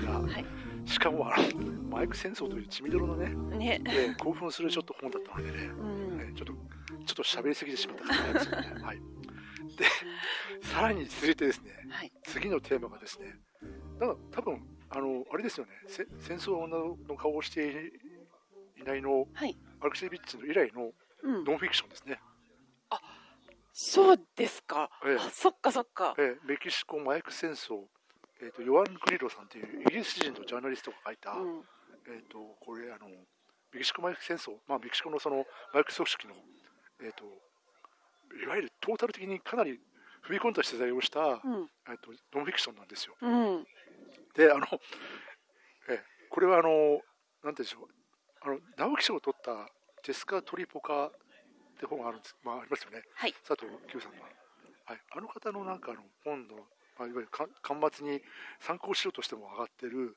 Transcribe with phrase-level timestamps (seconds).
[0.00, 0.44] すが、はい。
[0.86, 3.80] しかもあのマイク戦争という血みどろのね、ね。
[3.86, 6.20] えー興奮するちょっと本だったのでね、うん。
[6.20, 6.52] えーちょっと
[7.06, 8.82] ちょっと喋りすぎてしまった感じなんですよね。
[8.82, 8.96] はい。
[8.96, 9.84] で、
[10.62, 12.12] さらに続いてですね、はい。
[12.24, 13.34] 次のテーマがですね、
[14.00, 17.92] だから多分あのあれですよね、せ戦争は女の顔をして
[18.80, 19.56] いないのはい。
[19.80, 20.90] アルクシェビッチの以来の
[21.22, 21.44] うん。
[21.44, 22.20] ノンフィクションですね。
[23.76, 25.16] そうですか、ええ。
[25.16, 26.14] あそっかそっか。
[26.16, 27.86] えーメキシコ麻薬戦争、
[28.42, 31.62] えー、とヨアン・グリロさんというイギリス人のジャーナリストが書いた、うん。
[32.06, 33.08] えー、とこれあの、
[33.72, 36.34] メキシコ麻薬戦争、まあ、メキシコのその麻薬組織の、
[37.02, 37.24] えー、と
[38.42, 39.78] いわゆるトータル的にかなり
[40.26, 41.70] 踏み込んだ取材をした、うん。
[41.88, 43.14] えー、とノンフィクションなんですよ。
[43.20, 43.66] うん。
[44.34, 44.66] であの、
[45.88, 46.98] えーこれはあの
[47.44, 47.88] なんてでしょう。
[48.42, 49.70] あの直木賞を取った
[50.02, 51.10] ジェスカ・トリポカっ
[51.78, 53.02] て本があるんです、まあ、ありますよね。
[53.14, 53.32] はい。
[53.46, 54.28] 佐藤久さんの、は
[54.94, 56.56] い、あの方のなんかあの本の、
[56.98, 58.22] まあ、いわゆるか巻末に
[58.60, 60.16] 参考資料としても上がってる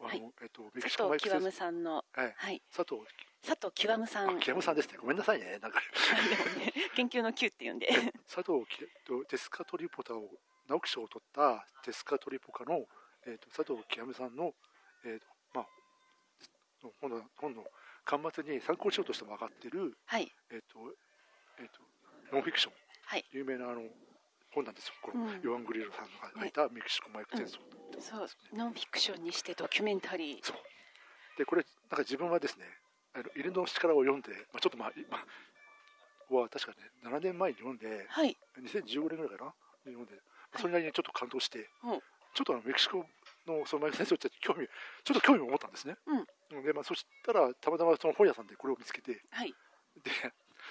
[0.00, 0.22] あの、はい。
[0.42, 2.62] えっと、メキシコマイク佐さんのはい、はい。
[2.74, 3.02] 佐藤
[3.42, 4.30] 佐藤極さん。
[4.30, 5.58] あ木山さんですねごめんなさいね。
[5.60, 5.80] なんか。
[6.94, 7.88] 研究の Q って言うんで。
[8.26, 10.28] 佐藤きとデスカトリポタを
[10.68, 12.84] 直木賞を取ったデスカトリポカの、
[13.26, 14.52] えっと佐藤極さんの、
[15.04, 15.66] えっとまあ、
[16.84, 17.64] の本の本の
[18.04, 20.30] 巻末に参考資料としても上がってる、はい。
[20.50, 20.78] えっと
[21.58, 21.80] えっと
[22.32, 22.72] ノンフィクション。
[23.06, 23.24] はい。
[23.32, 23.82] 有名なあの
[24.54, 25.40] 本なんですよ、このうん。
[25.42, 27.58] ヨアン・グリルさんが書いたメキシコ麻薬戦争、
[28.00, 28.28] そう。
[28.56, 30.38] ノンフィクションにしてドキュメンタリー。
[30.42, 30.56] そう。
[31.36, 32.64] でこれなんか自分はですね
[33.14, 34.92] あの犬の力を読んで、まあ、ちょっとまあ
[36.30, 38.36] 今は確かね7年前に読んではい。
[38.60, 39.54] 2015年ぐらいかな？
[39.86, 40.14] に読んで、
[40.52, 42.00] まあそれなりにちょっと感動して、うん。
[42.34, 43.04] ちょっとあのメキシコ
[43.46, 44.68] のその麻薬戦争って興味
[45.02, 49.54] ちょっと興味を持ったんですね、うん、でまあ、そしたらたまたまその本屋さんでこれを見つけてはい。
[50.04, 50.10] で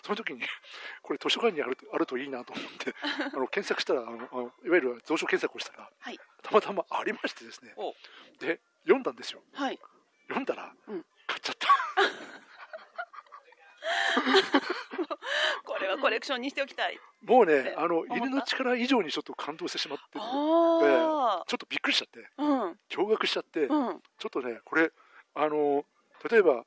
[0.04, 0.42] その時に
[1.02, 2.96] これ図書館にあるとあるといいなと思って
[3.34, 6.20] あの検索したらあのいわゆる蔵書検索をしたら、はい。
[6.42, 7.74] たまたまありましてですね。
[7.78, 7.94] お
[8.40, 9.42] で読んだんですよ。
[9.54, 9.80] はい。
[10.28, 11.06] 読んだら、うん。
[11.26, 11.68] 買っちゃった。
[15.64, 17.00] これはコレクションにしておきたい。
[17.24, 22.80] もうねえあの犬の力以上にちょっと感動してしまってちょあっとびっくりしちゃってあうん。
[22.90, 24.02] 驚愕しちゃって、うん。
[24.18, 24.92] ちょっとねこれ
[25.34, 25.86] あの
[26.30, 26.66] 例えば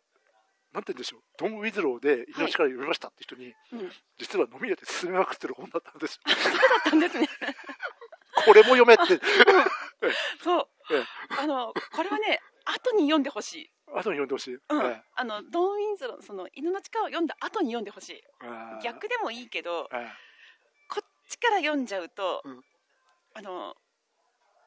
[0.73, 1.19] なんて言うんでしょ。
[1.19, 3.93] うドン・ウィズローで犬の力を読みましたって人に、うん。
[4.19, 6.35] 実は飲み屋で勧めまくってる本だったんですよ。
[6.35, 7.29] そうだったんですね。
[8.47, 9.21] これも読めって。
[10.43, 10.69] そう。
[10.93, 11.05] ええ。
[11.41, 13.73] あのこれはね後に読んでほしい。
[13.89, 14.87] 後に読んでほしい、うん。
[14.87, 18.13] えあのドン・ウィンズローその犬の力を読んだ後に読んでほしい。
[18.15, 18.47] え
[18.79, 20.13] え逆でもいいけどええ。
[20.89, 22.65] こっちから読んじゃうと、うん。
[23.35, 23.77] あの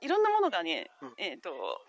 [0.01, 1.13] いろんなものがね、うん。
[1.17, 1.81] えっ、と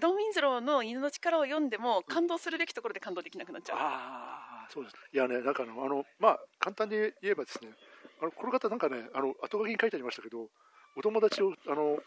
[0.00, 7.70] ドン・ウィンズローの犬の力を読んでも感動するべきところで感動できなくなっちゃう、ああそうですいやねなんかあのあのまあ簡単に言えばですね
[8.20, 10.48] あのこの方なんかねあの後書きに書いてありましたけど
[10.96, 11.98] お友達をあの、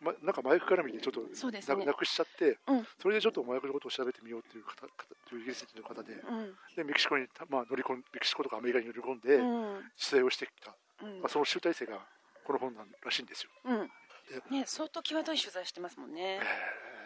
[0.00, 1.76] ま、なんか麻薬絡みでちょっとそうですね。
[1.76, 2.86] ななくしちゃって、うん。
[3.00, 4.88] それでちょっと麻薬のことを調べてみようっていう方方
[5.28, 6.54] というイギリス人の方でうん。
[6.76, 9.74] でメキシコに、まあ、乗り込んメキシコとかアメリカに乗り込んで、うん。
[10.00, 10.74] 取材をしてきた、
[11.04, 11.20] うん。
[11.20, 12.00] まあ、その集大成が
[12.44, 13.90] この本なんらしいんですよ、うん。
[14.50, 16.40] ね、相当際どい取材してますもんね。
[16.42, 16.96] え。
[16.96, 16.99] ー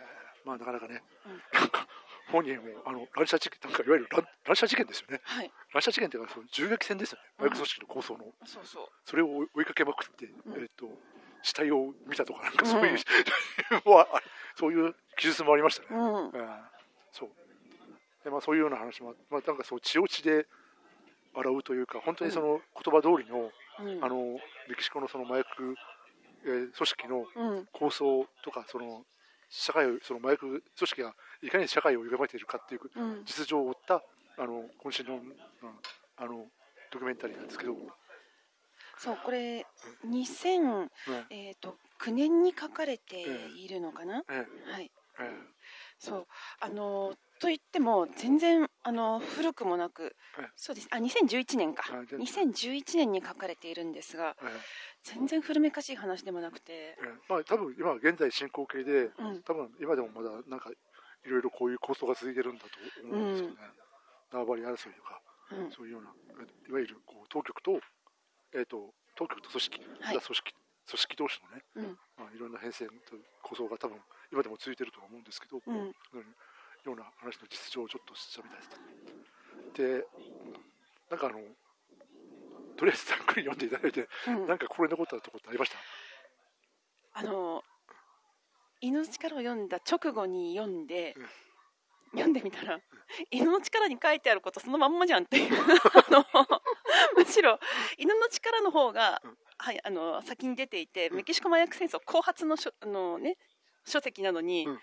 [0.45, 1.87] まあなかなかね、うんなんか
[2.33, 5.21] 本人もあの乱射事件なんかいわゆる乱乱射事件ですよね。
[5.25, 7.25] はい、乱射事件っていうかその銃撃戦ですよね。
[7.39, 8.89] 麻薬組織の構想の、そうそう。
[9.05, 10.31] それを追いかけまくって、ん。
[10.57, 10.89] えっと
[11.43, 12.99] 死体を見たとかなんかそういう、
[13.85, 14.23] うんはあ
[14.57, 16.63] そういう記述もありましたね、うん、えー
[17.13, 17.31] そう。
[18.25, 20.47] で、まあ、そういうような話もあまあ、なんかそう血を血で
[21.35, 25.77] 洗うというか本当にその言葉通りの,、うん、あのメキシコのその麻薬、
[26.45, 29.05] えー組織のうん、構想とかその
[29.57, 34.03] 社会をその麻薬組織がいかに社会を歪めているかっていううん、実情を追った
[34.37, 35.35] あの渾身の,、うん
[36.17, 36.47] あの
[36.91, 37.75] ドキュメンタリーなんですけど、
[38.99, 39.67] そう、これ、
[40.07, 40.91] 2000、うん。
[41.31, 44.23] えっ、と、9年に書かれているのかな？
[44.31, 44.47] え。
[44.71, 45.31] はい、ええ。
[45.99, 46.27] そう、
[46.61, 50.49] あのと言っても、全然、あの古くもなくええ。
[50.57, 50.89] そうです。
[50.91, 51.85] あ、2011年か。
[51.91, 52.25] あ全。
[52.25, 54.61] 然2011年に書かれているんですが、ええ
[55.05, 56.73] 全然古めかしい話でもなくて。
[56.73, 57.07] ええ。
[57.29, 62.71] まあ多分今現在進行形でうん、多分今でもまだなんかいろいろこういう構想が続いてるんだと
[63.03, 63.55] 思うんですよね、
[64.33, 65.21] 縄張り争いとか
[65.53, 66.11] うん、そういうような
[66.69, 67.81] いわゆるこう当局と,、
[68.55, 70.21] えー、と当局と組織、はい。
[70.21, 70.55] 組織
[70.85, 73.97] 組織同士のね、うん、まあ、いろんな変遷と構想が多分
[74.31, 75.57] 今でも続いてるとは思うんですけど、
[76.85, 78.81] ような話の実情をちょっとしたみたいです。
[79.75, 80.05] で、うん
[81.11, 81.39] なんかあの、
[82.77, 84.47] とりあえずざっくり読んでいただいて、うん。
[84.47, 85.79] なんか心に残ったところってありました？
[87.13, 87.63] あの
[88.81, 91.29] 犬の力を読んだ直後に読んで、うん。
[92.13, 92.81] 読んでみたら
[93.31, 96.25] 犬の力に書いてあることそのまんまじゃんっていう あの
[97.17, 97.59] むしろ
[97.99, 99.39] 犬の力の方が、うん。
[99.59, 101.17] はい、あの先に出ていてうん。
[101.17, 103.37] メキシコ麻薬戦争後発のしょあの、ね、
[103.85, 104.81] 書籍なのに、うん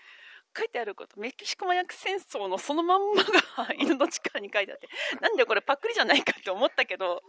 [0.56, 1.18] 書いてあること。
[1.18, 4.88] メキシコ麻薬戦争のそのまんまが犬の力に書いてあって。
[5.20, 7.22] なんでこれパクリじゃないかって思ったけど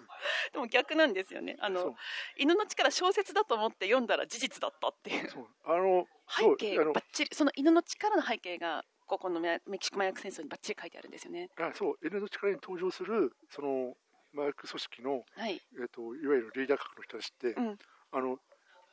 [0.51, 1.57] でも逆なんですよね。
[1.59, 1.95] あの
[2.37, 5.29] 犬の力小説だと思って読んだら事実だったっていう。
[5.29, 5.47] そう。
[5.65, 11.49] あの背景あのばっちりその犬の力の背景がここのメメキシコ麻薬戦争にばっちり書いてあるんですよね。
[11.59, 11.95] あそう。
[12.03, 13.93] N の力に登場するその
[14.33, 15.61] 麻薬組織の、はい。
[15.79, 17.77] えっといわゆるリーダー格の人たちって、うん。
[18.11, 18.37] あの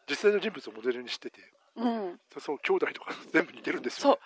[0.09, 1.41] 実際の人物をモデルにしてて
[1.81, 2.21] うん。
[2.39, 4.13] そう兄弟とか 全部似てるんですそう。
[4.15, 4.21] よ、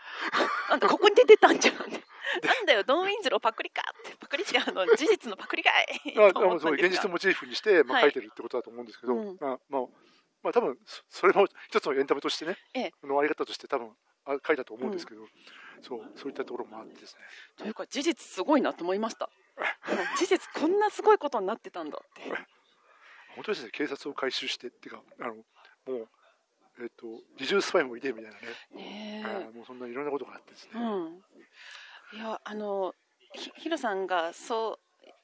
[0.71, 1.77] あんたここに出てたんじゃん
[2.43, 4.17] なんだよドン・ウィンズローパクリかって。
[4.17, 4.87] パクリ違うあの。
[4.97, 6.15] 事実のパクリかい。
[6.19, 8.03] ああと思のそう現実をモチーフにして、まあ、はい。
[8.05, 9.39] 書いてるってことだと思うんですけど、うん。
[9.41, 9.83] あまあ
[10.43, 12.93] まあ多分そそれも一つのエンタメとしてね、ええ。
[13.03, 13.97] のあり方として多分
[14.27, 15.27] あ書いたと思うんですけど、
[15.81, 17.23] そうそういったところもあってですね。
[17.57, 19.31] というか事実すごいなと思いました。
[19.57, 22.23] うん事実こんなすごいことになってたんだって。
[23.35, 25.43] 本当ですね警察を回収してっていうかあのも
[25.87, 26.09] う
[26.81, 27.07] えっ、と
[27.39, 28.31] 二重スパイもいてみたいな
[28.77, 32.19] ね、ねもうそんないろんなことがあってですね、えうん。
[32.19, 32.95] いやあの
[33.33, 34.79] ひヒロさんがそ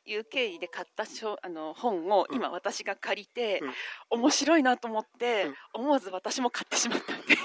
[0.09, 2.37] ういう経緯で買った書あの本をうん。
[2.37, 3.61] 今私が借りて、
[4.11, 4.21] うん。
[4.21, 5.83] 面白いなと思って、うん。
[5.85, 7.39] 思わず私も買ってしまったっていう。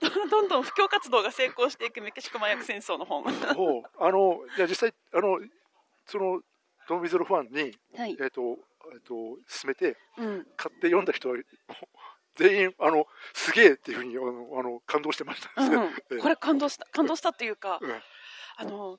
[0.30, 3.24] どんどん布教活動が成功していくメキシコ麻薬戦争の本。
[3.26, 5.40] あのいや実際あの
[6.06, 6.40] その
[6.88, 7.70] ドン・ビゾルファンに、
[8.10, 8.58] い、えっと
[8.92, 9.14] えっと
[9.48, 11.36] 勧めてうん、買って読んだ人は
[12.36, 15.62] 全員あのすげえっていうふうにあのあの感動してました。
[15.62, 18.02] うんうん、 これ感動した感動したっていうか、うん。
[18.58, 18.98] あの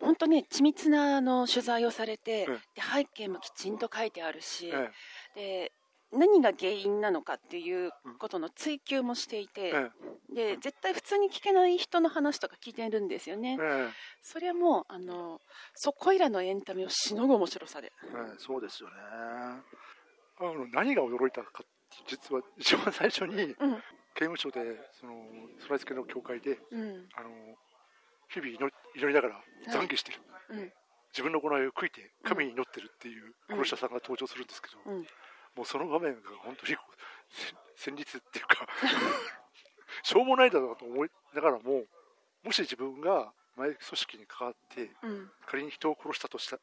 [0.00, 2.54] 本当に緻密なあの取材をされて、うん。
[2.56, 4.90] で背景もきちんと書いてあるし、え
[5.34, 5.72] で
[6.12, 9.90] 何が原因なのかっていうことの追求もしていて、え
[10.34, 13.92] で絶対普通に聞けない人の話とか聞いてるんですよね、ええ。
[14.22, 15.40] それもあの
[15.74, 18.94] そこいらのエンタメをしのぐ面白さで、えええそうですよね。
[20.40, 23.82] あの何が驚いたかって実は一番最初にうん。
[24.14, 24.60] 刑務所で
[24.98, 25.12] その
[25.60, 27.08] 備え付けの教会でうん。
[27.14, 27.30] あの
[28.30, 30.18] 日々祈り祈りながら懺悔してる、
[30.50, 30.72] うん。
[31.12, 35.06] 自分の行いを悔いて神に祈ってるっていう殺し屋さんが登場するんですけど、うん
[35.58, 36.76] もうその場面が本当に
[37.74, 38.64] 戦慄っていうか
[40.04, 41.82] しょうもないだろうと思いながらも
[42.44, 45.30] もし自分が麻薬組織に関わってうん。
[45.46, 46.60] 仮に人を殺したとした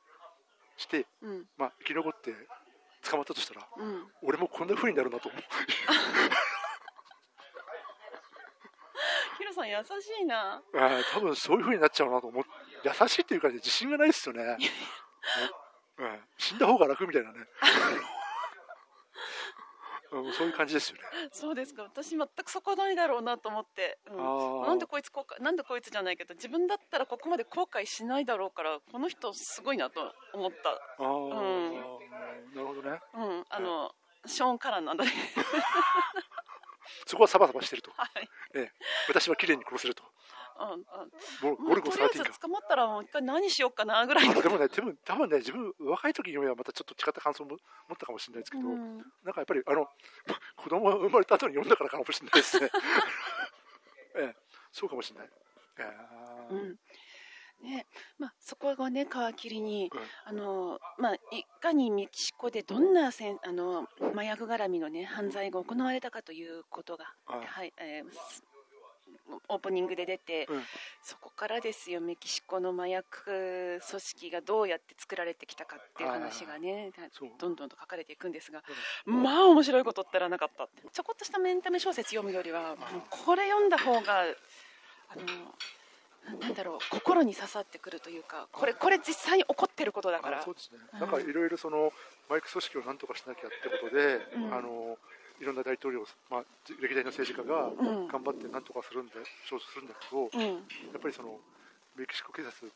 [0.78, 1.46] して、うん。
[1.58, 2.34] まあ、生き残って
[3.04, 4.08] 捕まったとしたらうん。
[4.24, 5.42] 俺もこんな風になるなと思う。
[9.38, 10.64] ヒロさん優しいな。
[10.74, 12.50] あー多分そういう風になっちゃうなと思って
[12.86, 14.58] 優しいっていうかね自信がないですよね、ね
[15.98, 16.24] うん。
[16.38, 17.40] 死んだ方が楽みたいなね
[20.22, 21.04] うんそういう感じですよね。
[21.32, 21.84] そうですか。
[21.84, 24.62] 私全くそこないだろうなと思って、うん。
[24.64, 30.70] なんでこいつ後悔なんでこいつじゃないけど自分だったらここまで後悔しないだろうからこの人すごいなと思った。
[30.72, 31.08] ああ、
[32.56, 33.00] なるほどね。
[33.14, 33.46] うん。
[33.50, 33.96] あの、
[34.26, 35.12] ショーン・カランなんだね。
[37.06, 38.72] そこはサバサバしてると、 はい、ええ、
[39.08, 40.04] 私は綺麗に殺せると。
[40.04, 40.15] うんうん
[41.42, 47.58] ゴゴルゴもうとりあえ13ずか捕まったらもう一回何しようかなぐらいのでもね 多分多分ね自分若い時にはまたちょっと違った感想も
[47.90, 48.98] 持ったかもしれないですけど、うん。
[48.98, 49.88] なんかやっぱりあの
[50.56, 52.70] 子供が生まれた後に読んだからかもしれないですね。
[54.16, 54.36] ええ
[54.72, 55.30] そうかもしれない。
[55.80, 55.82] え
[56.52, 56.54] え。
[56.54, 56.80] うん。
[57.62, 57.88] ね
[58.18, 60.02] まあ、そこがね皮切りに、うん。
[60.26, 68.44] あのまあ、いかにメキシコでどんなせんあの麻薬絡みの、ね、犯罪が行われたかということが、はいはいえーす
[69.48, 70.64] オープニングで出て、うん。
[71.02, 76.92] そこからですよメキシコの麻薬組織がどうやって作られてきたかっていう話がね
[77.40, 78.64] どんどんと書かれていくんですが、
[79.06, 82.78] まあ面白いことったらなかったちょこっとしたエンタメ小説読むよりはもう
[83.10, 85.24] これ読んだ方があの
[86.40, 90.40] ななんだろう心に刺さってくるというかこれこれ実際に起こってることだから。
[90.40, 91.92] あそうですね、うんなんかいろいろその
[92.30, 94.54] マイク組織をなんとかしなきゃってことで、うん。
[94.54, 94.98] あの
[95.40, 96.44] いろんな大統領、まあ、
[96.80, 98.08] 歴代の政治家がうん。
[98.08, 99.14] 頑張ってなんとかするんだ、
[99.46, 100.42] 少数するんだけど、うん。
[100.42, 101.40] やっぱりその
[101.96, 102.72] メキシコ警察、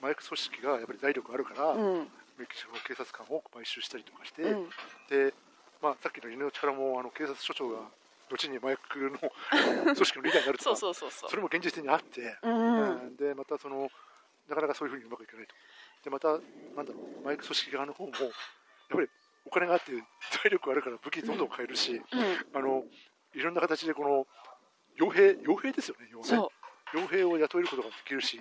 [0.00, 2.08] 麻薬組織がやっぱり財力あるから、うん。
[2.38, 4.70] メキシコ警察官を買収したりとかして、うん。
[5.08, 5.34] で
[5.82, 7.90] まあ、さっきの犬の力もあの警察署長が
[8.30, 9.18] 後に麻薬の
[9.94, 11.30] 組織のリーダーになるとそうかそうそうそう。
[11.30, 12.90] それも現実にあって、うん。
[12.90, 13.16] うん。
[13.16, 13.90] でまたその
[14.48, 15.54] なかなかそういうふうにうまくいかないと。
[16.04, 18.30] でまたなんだろう麻薬組織側の方もやっ
[18.90, 19.08] ぱり
[19.44, 19.92] お金があって
[20.42, 22.02] 財力あるから武器どんどん買えるし、うん。
[22.54, 22.84] あの
[23.34, 24.26] いろんな形でこの
[24.98, 26.36] 傭兵傭兵ですよね傭兵。
[26.36, 26.52] そ
[26.94, 28.38] 傭兵を雇えることができるし、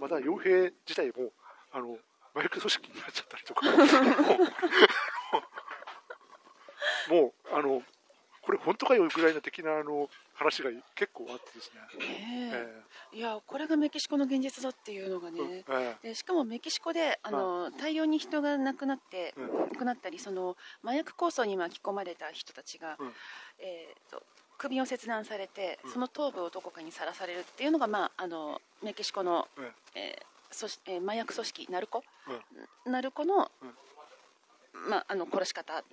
[0.00, 1.30] また傭兵自体も
[1.72, 1.98] あの
[2.34, 3.66] 麻薬組織になっちゃったりとか。
[7.10, 7.82] もうあの
[8.50, 12.82] これ本当かよぐらいの的なあの話が結構あってですね、ねえ。
[13.12, 19.46] えいやこれがメキシコの現実だっていうのがえね、えでしかもメキシコであの大量に人が亡くなって、うん。
[19.46, 23.12] 亡くなったりその麻薬抗争に巻き込まれた人たちが、うん。
[23.60, 24.20] えーと
[24.58, 25.92] 首を切断されて、うん。
[25.92, 29.64] その頭部をどこかにさらされるっていうのが、まあ、あのメキシコの、うん。
[29.94, 32.02] えー組織えー麻薬組織ナルコ、
[32.86, 32.92] うん。
[32.92, 34.90] ナルコの,、うん。
[34.90, 35.84] まあ、あの殺し方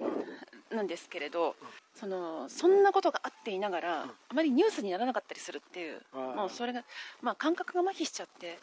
[0.72, 1.56] なんですけれど、
[1.96, 4.10] そのそんなことがあっていながら、うん。
[4.10, 6.84] あまりニュースにならなかったりするっていう、もうそれが、
[7.22, 8.60] まあ、感覚が麻痺しちゃって。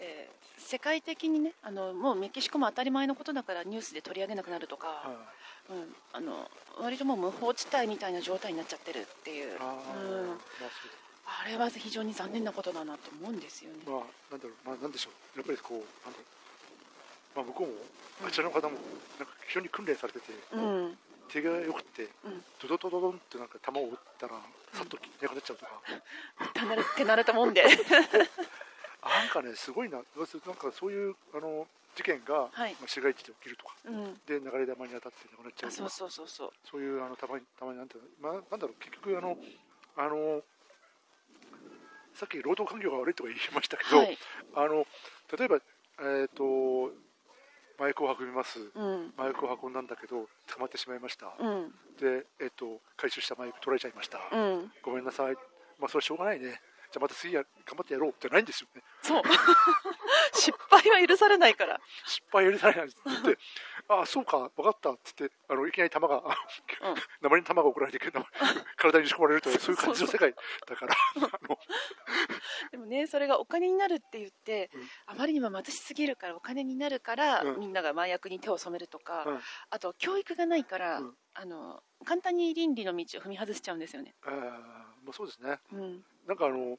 [0.00, 5.02] えー世界的にねあのもうメキシコも当たり前のことだからニュースで取り上げなくなるとか、は
[5.70, 6.48] うん、あの
[6.80, 9.50] 割ともう無法地帯みたいな状態になっちゃってるっていう。
[9.50, 9.58] うん。
[9.58, 9.64] ま
[11.24, 13.78] あれは非常に残念なことだなと思うんですよね。
[13.86, 13.96] まあ
[14.30, 15.38] なんだろうまあなんでしょう。
[15.38, 16.14] やっぱりこうなん
[17.34, 18.76] まあ向こうもあちらの方も
[19.18, 20.98] なんか非常に訓練されててうん、
[21.32, 24.34] 手が良くてうん、ドドドドドンってなんか弾を撃ったら
[24.72, 25.70] さっといなくなっちゃうとか、
[26.52, 27.62] 手慣れ手慣れたもんで、
[29.02, 29.96] あなんかねすごいな。
[29.96, 30.02] な
[30.52, 32.72] んかそういうあの事件が、はい。
[32.74, 33.74] まあ、市街地で起きるとか。
[33.84, 35.84] うん、で流れ弾に当たってなくなっちゃうとか。
[35.86, 36.46] あそうそうそう。
[36.46, 39.36] そう、そういうあのたまにたまになんてまあ、なんだろう結局あの
[39.96, 40.42] あの
[42.14, 44.18] さっき労働環境が悪いとか言いましたけど、はい、
[44.54, 44.86] あの
[45.36, 45.56] 例えば
[46.00, 46.92] えっ、と
[47.78, 48.58] 麻薬を運びます。
[48.74, 55.34] うん、麻薬を運んだんだけど捕まってしまいました、うん、でえっ、と回収した麻薬取られちゃいました、うん、ごめんなさい。
[55.78, 56.60] まあそれはしょうがないね
[56.92, 58.82] じゃあまた次や頑張ってやろうってないんですよね。
[59.00, 59.22] そう、
[60.34, 63.38] 失敗は許されないから、失敗許されないって言って
[63.88, 66.22] ああそうか分かったっつってあのいきなり弾が
[67.22, 68.12] 鉛に弾が送られてくる
[68.76, 70.34] 体に仕込まれるというそういう感じの世界
[70.66, 70.94] だから。
[72.70, 74.88] でもね、それがお金になるって言って、うん。
[75.06, 77.60] あまりにも貧しすぎるからお金になるから、うん。
[77.60, 79.40] みんなが麻薬に手を染めるとか、うん。
[79.70, 81.16] あと教育がないから、うん。
[81.34, 84.14] あの簡単に倫理の道を踏み外しちゃうんですよね。
[84.24, 85.58] あーまあそうですね。
[85.72, 86.78] うん、なんかあの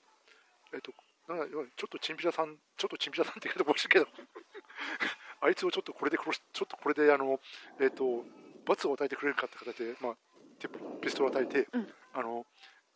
[0.73, 0.93] えっと
[1.27, 1.45] なんか
[1.75, 4.07] ちょっとチンピラさんちょっとチンピラさんって言い方もしたけど
[5.41, 7.39] あいつをちょっとこれで殺しちょっとこれであの
[7.79, 8.25] えっと
[8.65, 10.17] 罰を与えてくれるかって形でまあ
[10.59, 10.69] テ
[11.01, 11.87] ピストルを与えて、うん。
[12.13, 12.45] あの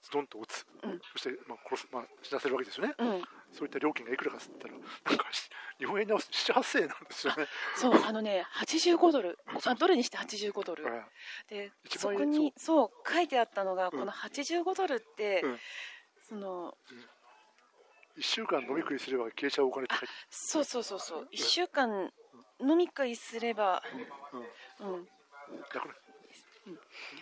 [0.03, 0.99] ズドンと撃つ、うん。
[1.13, 5.49] そしてまあ殺すまあ死なせるわけですよね、うん、そういった料金がいくらかっつったらなんかし
[5.79, 7.45] 日本円に直すと7、8000円なんですよね。
[7.75, 9.37] そうあのね85ドル。
[9.65, 10.85] あドルにして85ドル。
[10.85, 11.03] はい
[11.49, 13.09] でそこにそう。
[13.09, 13.99] 書いてあったのが、うん。
[13.99, 15.59] この85ドルって、うん
[16.27, 16.73] その
[18.17, 19.95] 1週間飲み食いすれば消えちゃうお金って
[20.29, 21.27] そうそうそうそう。
[21.31, 22.11] 1週間
[22.59, 23.81] 飲み食いすれば、
[24.81, 25.79] うん、うん、だ。
[25.79, 25.93] から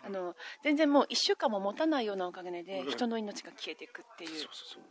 [0.03, 4.29] あの全然もう1週間も持たないようなおかげでうん人の命が消えていくっていう。
[4.29, 4.83] そう、そうそう。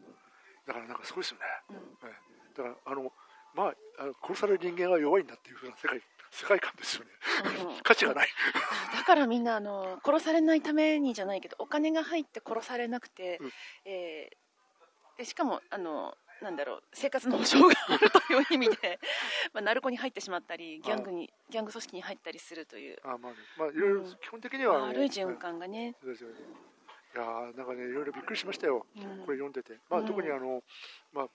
[0.67, 1.77] だからなんかすごいですよね、うん。
[2.09, 2.13] え
[2.55, 2.57] え。
[2.57, 3.13] だからあの
[3.55, 3.75] まあ
[4.23, 6.01] 殺される人間は弱いんだっていうふうな世界
[6.35, 7.11] 世界観ですよね。
[7.77, 8.29] うん価値がない。
[8.95, 13.53] だからみんなあの殺されないためにじゃないけどお金が入って殺されなくて、うん。
[13.85, 14.45] えー
[15.17, 18.99] でしかもあのなんだろう生活の保障があるという意味で、
[19.55, 22.99] まあ、ナルコに入ってしまったりギャングにギャング組織に入ったりするという。
[23.05, 23.39] あまあね。
[23.57, 24.17] まあいろいろうん。
[24.17, 26.41] 基本的にはあの悪い循環がね、そうですよね。
[27.15, 28.87] いやーなんかねいろいろびっくりしましたよ。
[28.97, 29.03] うん。
[29.25, 30.07] これ読んでて、まあ、うん。
[30.07, 30.65] 特にあの、
[31.13, 31.29] まあ、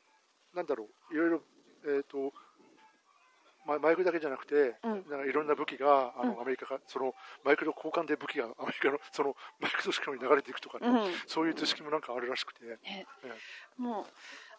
[0.54, 1.44] なんだろう、いろいろ、
[1.86, 2.49] えっ、と、まあ、
[3.78, 4.92] マイクだけじゃなくて、うん。
[5.10, 6.42] なんかいろんな武器があの、うん。
[6.42, 11.14] アメリカが、そのマイクの交換で武器が アメリカのそのマイク組織の方に流れていくとかね、うん。
[11.28, 12.80] そういう図式もなんかあるらしくて、ね。
[12.86, 13.06] え
[13.78, 14.06] もう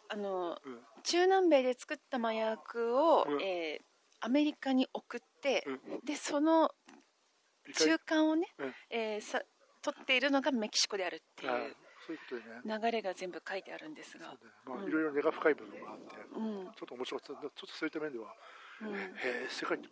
[0.09, 0.87] あのうん。
[1.03, 3.43] 中南米で作った麻薬を、うん。
[3.43, 3.85] えー
[4.23, 6.01] アメリカに送って、うん。
[6.05, 6.75] でその
[7.75, 8.75] 中間をね、うん。
[8.91, 9.43] えーさ
[9.83, 11.75] 取っているのがメキシコであるっていあう
[12.07, 14.35] そういうことでね、流れが全部書いてあるんですが。
[14.67, 16.05] まあ、うんいろいろ根が深い部分があって、
[16.37, 16.65] うん。
[16.77, 18.37] ちょっと面白かった、ちょっとそういった面では、
[18.83, 18.95] うん。
[18.97, 19.89] へえ、世界に、へ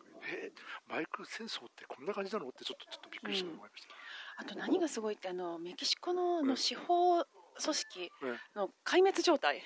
[0.47, 0.53] え、
[0.89, 2.49] マイク戦争ってこんな感じなの？
[2.49, 3.95] ってちょっとちょっとびっくりした思いました。
[4.39, 7.25] あと何がすごいってあのメキシコのの司法
[7.61, 8.09] 組織ね
[8.55, 9.63] の壊滅状態、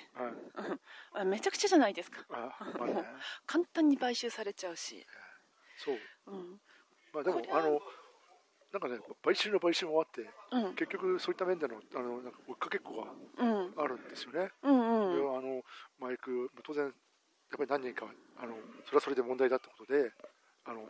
[1.13, 2.25] はい、めちゃくちゃじゃないですか。
[2.31, 2.49] あ
[2.79, 3.05] まあね、
[3.45, 5.05] 簡単に買収されちゃうし、
[5.77, 5.97] そう。
[6.27, 6.59] うん。
[7.13, 7.79] まあでもあの
[8.71, 10.73] なんかね買収の買収もあってうん。
[10.73, 13.05] 結局そういった面でのあのなんか追っかけっこ
[13.37, 13.73] がうん。
[13.77, 14.49] あるんですよね。
[14.63, 15.15] うんうん。
[15.15, 15.61] であの
[15.99, 16.91] マイク当然
[17.53, 18.09] やっぱり何人か
[18.41, 20.09] あのそれはそれで問題だってことで
[20.65, 20.81] あの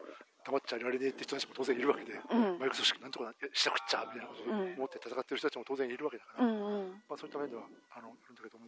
[0.48, 2.60] 黙っちゃいられねえって人たちも当然いるわけで、うん。
[2.60, 4.76] マイク組織なんとかしなくっちゃみたいなことをうん。
[4.76, 7.04] 思って戦ってる人たちも当然いるわけだから、うんうん。
[7.08, 7.64] まあそういった面では
[7.96, 8.68] あのいるんだけども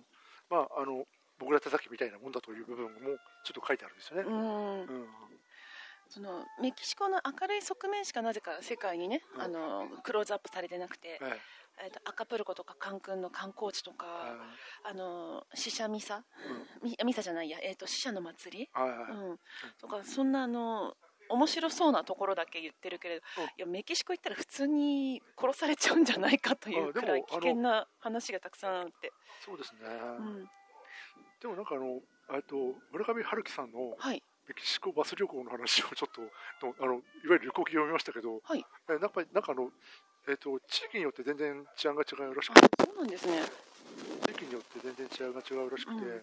[0.49, 1.03] まああの
[1.37, 4.23] 僕ら手先みたいなもんだという部分もちょっと書いてあるんですよね。
[4.23, 4.81] うん。
[4.81, 5.07] うん。
[6.07, 9.41] そのメキシコの明るい側面しかなぜか世界にね、うん。
[9.41, 11.39] あのクローズアップされてなくて、ええ
[11.83, 14.05] えーとアカプルコとかカンクンの観光地とか、
[14.83, 16.23] あの死者ミサ、
[16.83, 19.39] ミミサじゃないや、えー、と死者の祭り、うん、
[19.79, 20.93] とかそんなあの
[21.29, 23.43] 面白そうなところだけ言ってるけれど、うん。
[23.45, 29.11] いやメキシコ行ったら普通に殺されちゃうんじゃないかというくらい危険な話がたくさんあって、
[29.43, 29.79] そうですね。
[30.19, 30.49] うん、
[31.41, 31.99] でもなんかあの、
[32.35, 32.55] えっと、
[32.91, 34.23] 村上春樹さんのはい。
[34.47, 36.21] メキシコバス旅行の話をちょっと
[36.67, 38.63] のあのいわゆる旅行記を読みましたけど、はい。
[38.89, 39.71] えなんかなんかあの
[40.27, 43.43] えっと、地域によって全然治安が違うらしくて、そうなんですね。
[44.25, 46.21] 地域によって全然治安が違うらしくて、うん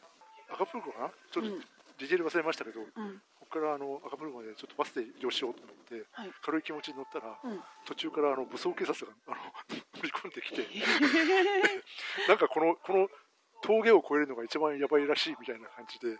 [0.53, 1.11] 赤プルコかな？
[1.33, 1.61] ちょっとうん
[1.99, 6.31] ディテール忘れましたけど、こうんこからあの赤プルコまでちょっとバスで移動しようと思って、はい。
[6.43, 7.61] 軽い気持ちに乗ったら、うん。
[7.87, 9.37] 途中からあの武装警察があの
[9.97, 10.67] 乗り込んできて、へ
[12.29, 13.09] なんかこのこの
[13.63, 16.19] 峠を越えるのが一番やばいらしいみたいな感じで。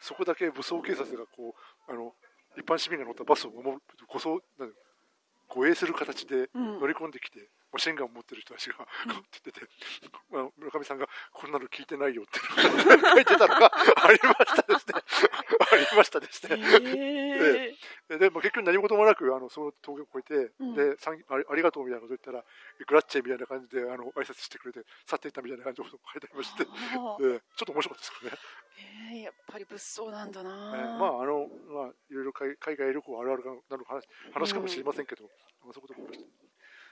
[0.00, 1.54] そこだけ武装警察がこ
[1.86, 2.14] うあの
[2.56, 4.76] 一般市民が乗ったバスを守る護送なんだ
[5.48, 6.80] 護衛する形でうん。
[6.80, 8.76] 乗り込んできて、マシンガンを持ってる人たちが、
[9.06, 9.12] うん。
[9.12, 9.66] こうって言ってて、
[10.30, 14.94] まあ、村上さんがこんなの聞いてないよって書いてたのがありましたですね。
[15.72, 16.56] ありましたですね。
[16.56, 17.74] へ
[18.08, 20.74] ででも結局何事もなくあのその峠を越えて、うん。
[20.74, 22.44] でさんありありがとうみたいなこと言ったら
[22.86, 27.34] グラッチェみたいな感じであの挨拶してくれて去っていったみたいな感じのことが書いてありまして、ー。
[27.34, 28.38] でちょっと面白かったですけどね。
[29.12, 30.50] へーやっぱり物騒なんだえな。
[30.50, 35.24] ーまああのまあいろいろ海海外旅行あるあるなの話話かもしれませんけど、
[35.64, 36.30] まあそういうこともありまし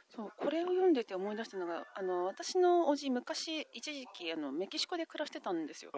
[0.08, 5.90] そうこれを読んでて思い出したのがあの私のおじ昔一時期あのメキシコで暮らしてたんですよ。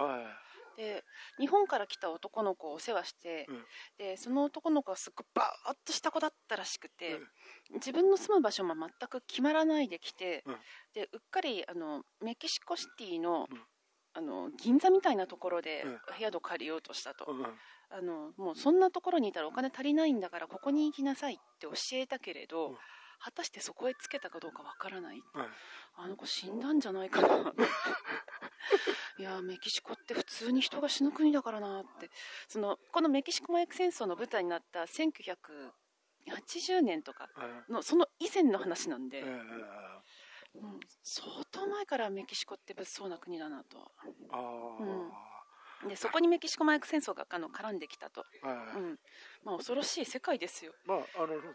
[0.79, 1.05] で
[1.41, 3.65] 日本から来た男の子をお世話して、うん。
[3.99, 7.15] でその男の子はすっごいバーッとした子だったらしくて、
[7.71, 7.75] うん。
[7.75, 10.57] 自分の住む場所も全く決まらないで来て、うん。
[10.95, 13.59] でうっかりあのメキシコシティの,、うん
[14.19, 17.47] あの銀座みたいなところでうん部屋を借りようとしたと、うん
[17.91, 22.77] あのもうそんなところにいたらお金足りないんだからここに行きなさいって教えたけれど、うん。
[23.21, 25.23] 果たしてそこへつけたかどうかわからない。
[25.33, 25.47] はい
[26.01, 27.27] あの子死んだんじゃないかな。
[29.19, 32.11] いやメキシコって普通に人が死ぬ国だからなって。
[32.47, 40.03] そのこのメキシコ麻薬戦争の舞台になった1980年とかはいのその以前の話なんで、えー
[40.61, 43.93] うん、相当前からメキシコって物騒な国だなと。
[44.31, 45.89] あー。
[45.89, 48.99] でそこにメキシコ麻薬戦争があの絡んできたと、はいうん。
[49.45, 51.53] まあ、恐ろしい世界ですよ、まああのそうですね。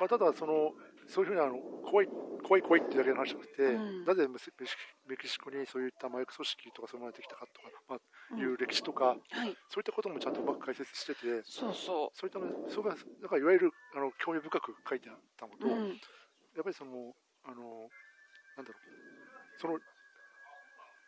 [0.00, 0.72] まあ、ただその
[1.06, 2.08] そういうふうにあの怖い
[2.42, 4.04] 怖い怖いっていうだけの話じゃなくて、うん。
[4.04, 4.50] なぜメキ
[5.06, 7.98] メキシコにそういった麻薬組織とかそういうものができたかとか、まあ、
[8.32, 8.38] うん。
[8.40, 9.54] いう歴史とか、はい。
[9.68, 15.88] そういったこともちゃんとうまく解説してて、そうそそういったのそれがなんかいわゆるあの興味深く書いてあったのう、と、うん、
[16.56, 17.12] やっぱりその
[17.44, 17.88] あの
[18.56, 19.60] なんだろう。
[19.60, 19.78] その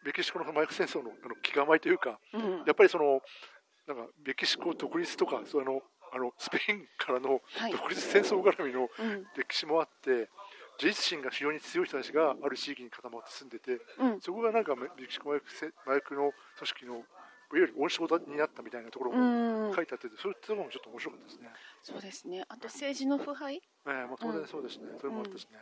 [0.05, 2.43] メキシコの麻薬戦争のあの気構えというか、うん。
[2.67, 3.21] やっぱりその
[3.87, 5.81] なんかメキシコ独立とかその
[6.13, 7.73] あのスペインからのはい。
[7.73, 9.27] 独立戦争絡みのうん。
[9.37, 10.29] 歴史もあって
[10.79, 14.21] 自立心が非常に強い人たちがある地域に固まって住んでてうん。
[14.21, 17.05] そこがなんかメキシコ麻薬せ麻薬の組織のいわ
[17.55, 19.75] ゆる温床になったみたいなところうもん。
[19.75, 21.49] 書いてあってそういったところもちょっと面白かったですね、
[21.83, 22.45] そうですね。
[22.49, 23.57] あと政治の腐敗？
[23.57, 25.59] ええまあ、当然そうですね、それもあったしね、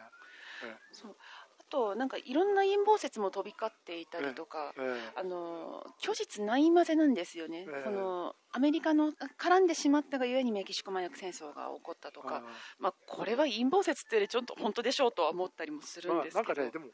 [0.93, 1.13] そう。
[1.13, 1.44] あ
[1.75, 4.83] となんかいろんな陰謀説も飛び交っていたりとか、え
[5.17, 7.83] えあの虚実ないまぜなんですよね、ええ。
[7.85, 12.43] そのアメリカの絡んでしまったがゆえにメキシコ麻薬戦争が起こったとか、あ
[12.79, 16.87] まあ、これは陰謀説ってよりちょっと本当でしょうとは思ったりもすーまあるんですけど、なんかねでも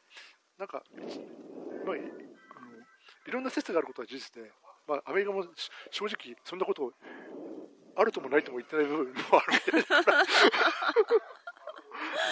[0.59, 0.83] なんか、
[1.85, 2.09] まあ、いあの
[3.29, 4.51] いろんな説があることは事実で、
[4.89, 5.49] まあ、アメリカもし
[5.91, 6.93] 正直そんなこと
[7.97, 9.83] あるともないとも言ってない部分もあるみたい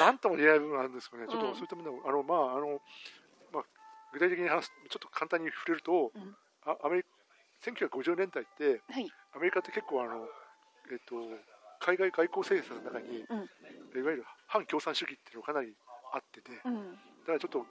[0.00, 2.80] ななんとも言えない部分があるんですよね、ちょっうんとそういったも、あのまああの
[3.52, 3.64] まあ、
[4.12, 6.36] 具体的に話すちょっと簡単に触れると、うん。
[6.64, 7.04] あアメリ
[7.62, 9.10] 1950年代って、はい。
[9.34, 10.26] アメリカって結構あの、
[10.90, 11.16] えっと、
[11.80, 14.00] 海外外交政策の中に、うん。
[14.00, 15.74] いわゆる反共産主義っていうのがかなり
[16.12, 16.98] あってて、だうん。
[17.26, 17.66] からちょっと、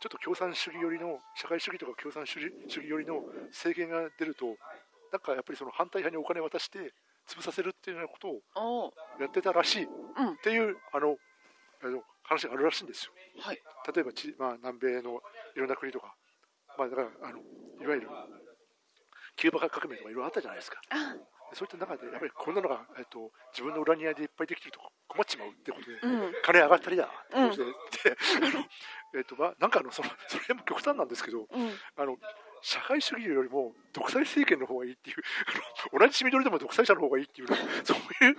[0.00, 4.56] ちょっと共産主義寄りの、社会主義とか共産主義主義寄りの政権が出ると、
[5.10, 6.92] なんかやっぱりその反対派にお金を渡して、
[7.28, 11.16] 潰させるっていうようなことをやってたらしいっうんていうあのあの
[12.22, 13.12] 話があるらしいんですよ。
[13.40, 13.62] はい。
[13.94, 15.20] 例えばち、まあ、南米の
[15.56, 16.14] いろんな国とか、
[16.76, 17.38] まあ、だからあの
[17.82, 18.08] いわゆる
[19.36, 20.80] キューバ革命とかいろいろあったじゃないですか。
[20.90, 21.16] あ
[21.54, 26.32] そういった中で、やっぱりこんなのが、えっと、自分の裏庭でいっぱいできてると困っちまうってことで、うん。
[26.44, 28.64] 金上がったりだってうんことで、で あの。
[29.16, 31.72] えっとまあ、なんかあのその、それも極端なんですけど、うん。
[31.96, 32.18] あの
[32.62, 35.16] 社会主義よりも独裁政権の方がいいっていう、
[35.98, 37.48] 同じ血みどりでも独裁者の方がいいっていう、
[37.84, 38.36] そういう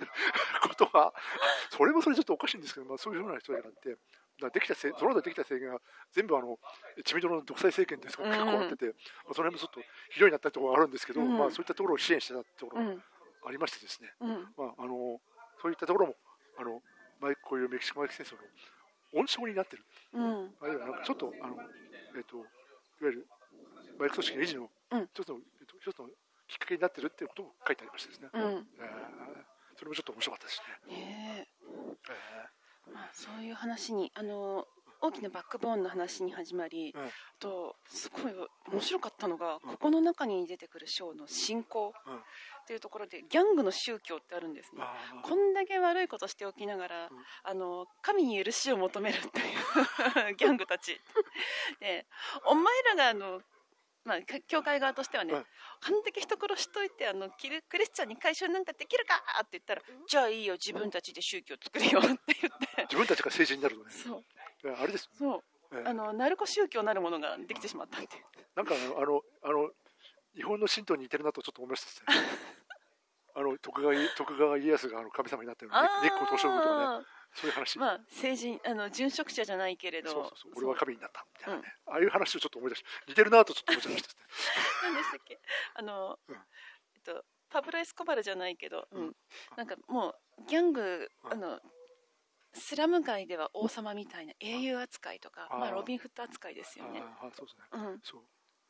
[0.62, 1.14] ことが、
[1.70, 3.98] それもそれちょっとおかしいんですけど、まあ、そういうふうな人があって、
[4.40, 6.58] だできたせその後できた政権が全部あの
[7.04, 8.92] 血みどろの独裁政権っていうのが結構あってて、ま
[9.32, 11.38] あその辺もちょっとひどいなったところがあるんですけど、うん。
[11.38, 13.04] まあ、そういったところを支援してたところがうん。
[13.46, 14.54] ありましてですね、うん。
[14.58, 15.20] まあ、あの
[15.62, 16.16] そういったところも
[16.58, 16.82] あの、
[17.20, 18.48] まあ、こういうメキシコ麻薬戦争の
[19.20, 20.56] 温床になってる、うん。
[20.62, 21.58] あるいはなんかちょっとあの、
[22.16, 22.46] えっといわ
[23.02, 23.28] ゆる
[24.00, 25.10] 麻薬組織の維持のうん。
[25.14, 26.08] 一つの、えっと、一つの
[26.48, 28.42] きっかけになってるっていうことを書いてありましてですね、うん。
[28.42, 30.98] えーそれもちょっと面白かったですね。
[30.98, 31.48] ね
[32.10, 32.12] え
[32.90, 34.66] えまあ、そういう話にあの
[35.02, 37.02] 大きなバックボーンの話に始まり、うん。
[37.02, 37.08] あ
[37.40, 38.34] とすごい
[38.74, 42.16] 面白かったのが、ここの中に出てくる章の信仰うん。
[42.16, 42.20] っ
[42.68, 44.82] ていうところでギャングの宗教ってあるんですね。
[44.84, 45.30] あー。
[45.30, 47.10] こんだけ悪いことしておきながら、うん。
[47.44, 51.00] あの神に許しを求めるっていう ギャングたち。
[51.80, 52.06] で
[52.46, 53.42] お前らがあの、
[54.10, 55.46] まあ、か教会側としてはね、うん
[55.82, 59.16] あんだけ人殺しといてあのキルクリスチャンに回収なんかできるか？
[59.40, 62.84] って言ったら、じゃあいいよ自分たちで宗教作るよって言って。
[62.90, 63.92] 自分たちが政治になるとね。
[63.92, 64.24] そう。
[64.66, 65.08] えあれです。
[65.14, 65.44] そう。
[65.72, 68.10] えあのナルコ宗教なるものができてしまったんで。
[68.56, 69.70] なんかあのあのあの
[70.36, 72.20] 日本の神道に似てるなとちょっと思いましたね。
[73.36, 76.84] あの徳川家徳川家康があの神様になったような日光東照宮とかね。
[76.84, 80.52] あそういう話、ーまあ成人あの殉職者じゃないけれどそうそうそう。
[80.58, 81.26] 俺は神になった。
[81.38, 81.94] みたいなね、うん。
[81.94, 84.10] ああいう話をちょっと思い出し似てるなとちょっと思いました。
[84.10, 84.24] ですね
[84.84, 85.40] 何でしたっけ？
[85.76, 86.36] あの、うん。
[86.36, 89.02] えっとパブロ・エスコバルじゃないけど、うん。
[89.04, 89.16] うん。
[89.56, 90.16] なんかもう
[90.48, 91.34] ギャング、うん。
[91.34, 91.60] あの
[92.54, 97.04] スラム街では王様みたいな英雄扱いとか、まあ、ロビンフット扱いですよね。
[97.22, 97.66] ああそうですね。
[97.74, 98.22] うん、そう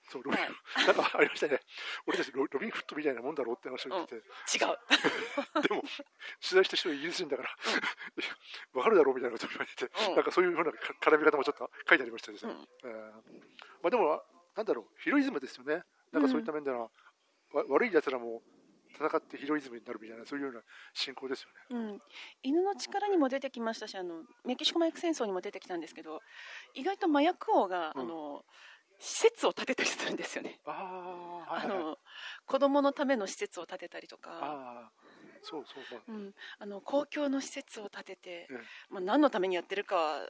[0.10, 0.41] そうロビン
[0.88, 1.62] なんかありましたね。
[2.08, 4.24] 俺たちロロビンフットみたいなもんだろうって話を言ってて、
[4.58, 4.78] 違う。
[5.62, 7.50] でも取材した人はイギリス人だから
[8.74, 10.15] わかるだろうみたいなことを言われて、うん。
[10.15, 12.54] なんかそういうふうなか絡み方もちょっと書いてありましたですね、
[13.82, 14.24] まあでも
[14.56, 15.84] なんだろうヒロイズムですよね。
[16.12, 16.89] なんかそういった面では、
[17.54, 18.41] わ悪い奴らも
[18.95, 20.62] 戦ってヒロイズムになるみたいなそういうような
[20.93, 21.89] 信仰ですよね。
[21.91, 22.02] うん、
[22.43, 26.22] 犬の力にも出てきましたしあのメキシコ麻薬戦争にも出てきたんですけど
[26.74, 28.02] 意外と麻薬王が、うん。
[28.02, 28.45] あの
[29.00, 30.60] 施設を建てたりするんですよね。
[30.66, 30.72] あ
[31.48, 31.70] あはいあはい。
[31.70, 31.98] はいの
[32.46, 34.92] 子供のための施設を建てたりとか、ああ
[35.42, 38.56] そうそうまあうん、あの公共の施設を建てて、ええ
[38.90, 40.30] まあ、何のためにやってるかは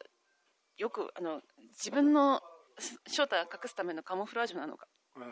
[0.77, 2.41] よくあの自分の
[2.77, 5.23] す正体を隠すためのカモフラージュなのか、うん。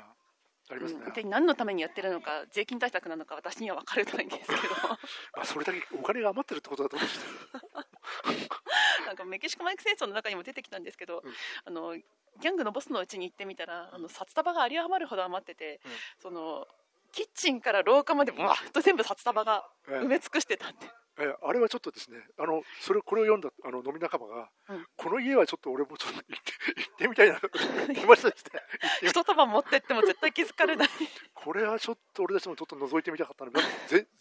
[0.69, 1.01] ありますね。
[1.07, 4.59] うん、で何のためにやってるのか税金対策なのか私には分かれないんですけど。
[5.35, 7.86] まあ、それだけお金が余ってるってことだと思うんです
[9.17, 11.33] かメキシコ麻薬戦争の中にも出てきたんですけど、うん。
[11.65, 15.91] あのギャングのボスのうちに行ってみたらあの札束が有り余るほど余ってて、うん。
[16.21, 16.67] その
[17.11, 19.99] キッチンから廊下までわっと全部札束がええ。
[20.01, 20.85] 埋め尽くしてたって、
[21.19, 24.85] えーあれはちょっとですねあのそれこれを読んだあの飲み仲間が、うん。
[24.95, 26.35] この家はちょっと俺もちょっと行って
[26.77, 27.39] 行ってみたいな
[27.87, 28.29] 言いました
[29.01, 30.89] 一束持ってっても絶対気づかれない、
[31.33, 33.59] これはちょっと俺たちもちょっと覗いてみたかったので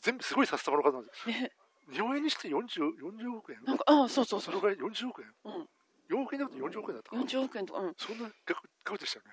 [0.00, 1.52] 全部すごい札束の数なんですね、
[1.92, 3.62] 日本円にして 40, 40億円？
[3.64, 5.28] なんかああそうそうそそうのぐらい？40億円？
[5.44, 7.94] うん、4億円だと40億円だったかな？40億円とかうん。
[7.96, 9.32] そんな額額でしたよね。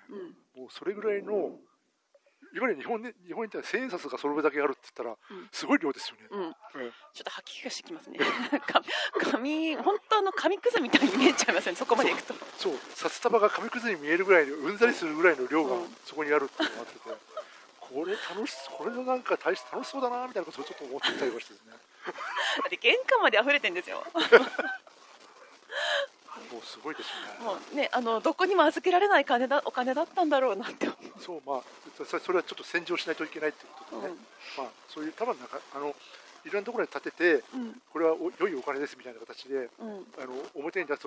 [0.56, 0.62] うん。
[0.62, 1.58] もうそれぐらいの
[2.54, 5.48] いわゆる日本で日本に千円札がそれだけあるって言ったらうん。
[5.50, 6.54] すごい量ですよね、
[7.12, 8.18] ちょっと吐き気がしてきますね。
[9.18, 12.34] 紙紙本当の紙くずみたいに見えちゃいますねそこまでいくと。
[12.58, 12.78] そう。
[12.94, 15.96] 札束が紙くずに見えるぐらいのうんざりするぐらいの量がうん。
[16.04, 17.10] そこにあるっていうのがあってて、
[17.94, 21.70] これ楽しこれのなんか大し楽しそうだなみたいなことをちょっと思ってたりましてですね。
[21.70, 21.78] だ
[22.66, 24.02] って玄関まで溢れてんですよ。
[26.50, 27.44] もうすごいですよね。
[27.46, 31.62] もうねあのどこにも預けられない金だお金だったんだろうなって思そうまあ
[32.04, 34.14] そそれはちょっと洗浄しないといけないってことう、でね、
[34.58, 35.94] まあそういう多分なんかあの
[36.44, 37.80] いろんなところに建ててうん。
[37.92, 40.06] これはお良いお金ですみたいな形でうんうん。
[40.18, 41.06] あの表に出す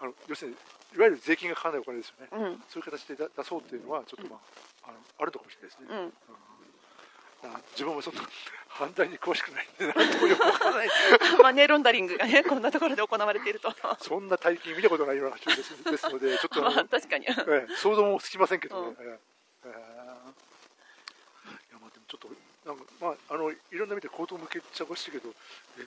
[0.00, 0.56] あの要するに
[0.94, 2.62] いわゆる税金がかからないお金ですよね、うん。
[2.68, 4.40] そういう形で出出そうっていうのはちょっとま
[4.84, 6.12] あ,、あのあるのかもしれないですね、
[7.44, 7.54] うん。
[7.56, 8.22] あ自分もそんな
[8.68, 10.88] 犯罪に詳しくないんで何ともよくわからない
[11.42, 13.72] マネーロンダリングがねこんなところで行われていると。
[14.00, 17.26] そんな大金見たことないような話ですですのでちょっと まあ確かに。
[17.26, 19.06] ええ想像もつきませんけどね、うん。
[19.06, 19.18] ええ。
[19.64, 19.70] ええ。
[19.70, 19.72] い
[21.72, 22.28] やまあでもちょっと
[22.66, 25.34] なんかまああのいろんな意味で口頭向けちゃいましたけど
[25.78, 25.86] えっ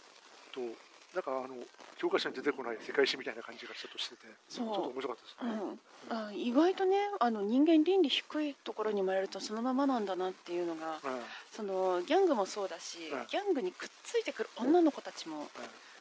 [0.52, 1.56] となんかあの
[1.98, 5.78] 教科書に出てこない世界史みたいな感じがちょっとしててちょっと面白かったですね、
[6.12, 11.22] うん、あ意外とねあの人間倫理低いところに生まれるとそのままなんだなっていうのがうんうん。
[11.52, 13.26] そのギャングもそうだし、うん。
[13.28, 15.46] ギャングにくっついてくる女の子たちもうん。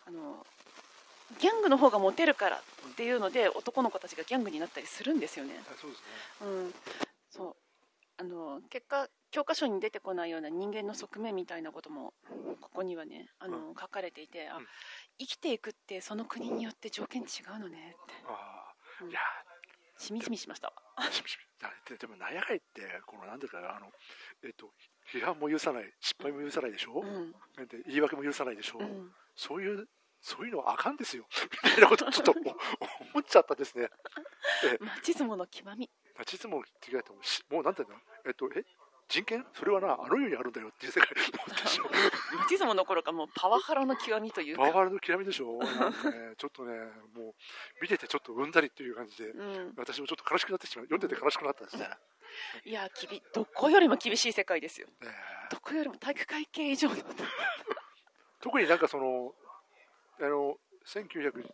[0.06, 0.46] あの
[1.40, 5.60] ギャングの方がモテるからっていうので男の子たちがギャングになったりするんですよね。
[5.60, 6.48] あそうですね。
[6.48, 6.74] うん、
[7.30, 7.56] そう。
[8.18, 12.14] あの結果教科書に出てこないような人間の側面みたいなことも
[12.60, 14.66] ここにはねあの、う書かれていてあ、うん。
[15.18, 19.10] 生きていくってその国によって条件違うのねって、ああうん。
[19.10, 19.20] いや
[19.98, 20.68] しみじみしました。
[20.68, 20.74] わ。
[21.10, 23.86] しみしみだででもなんやかいってこのなんていうかあの
[24.44, 24.70] えっと
[25.12, 27.32] 批判も許さない失敗も許さないでしょ、うん。
[27.66, 29.10] で言い訳も許さないでしょ、うん。
[29.34, 29.88] そういう
[30.20, 31.24] そういうのはあかんですよ。
[31.64, 32.40] みたいなことをちょっと思
[33.14, 33.88] 思っちゃったですね。
[34.80, 35.88] マチズモの極み。
[36.18, 36.64] ナチズムを違
[36.98, 37.94] えてもしもうなんていうの？
[38.26, 38.64] えっとえ？
[39.08, 39.44] 人権？
[39.54, 41.84] それはなあの世にあるんだよっていう世界でしょ。
[42.38, 45.58] マチズモの頃からもうパワハラの極みというか、パワハラの極みでしょ。
[45.64, 46.72] なんかねちょっとね
[47.14, 47.34] もう
[47.80, 50.86] 見ててちょっとうんざりっていう感じでうん、私もちょっと悲しくなってしまう。
[50.86, 51.88] 読んでて悲しくなったんですね、
[52.64, 54.88] いやきびどこよりも厳しい世界ですよ。
[55.00, 55.08] ね
[55.50, 56.96] どこよりも体育会系以上の。
[58.40, 59.34] 特になんかその
[60.20, 61.50] あの1910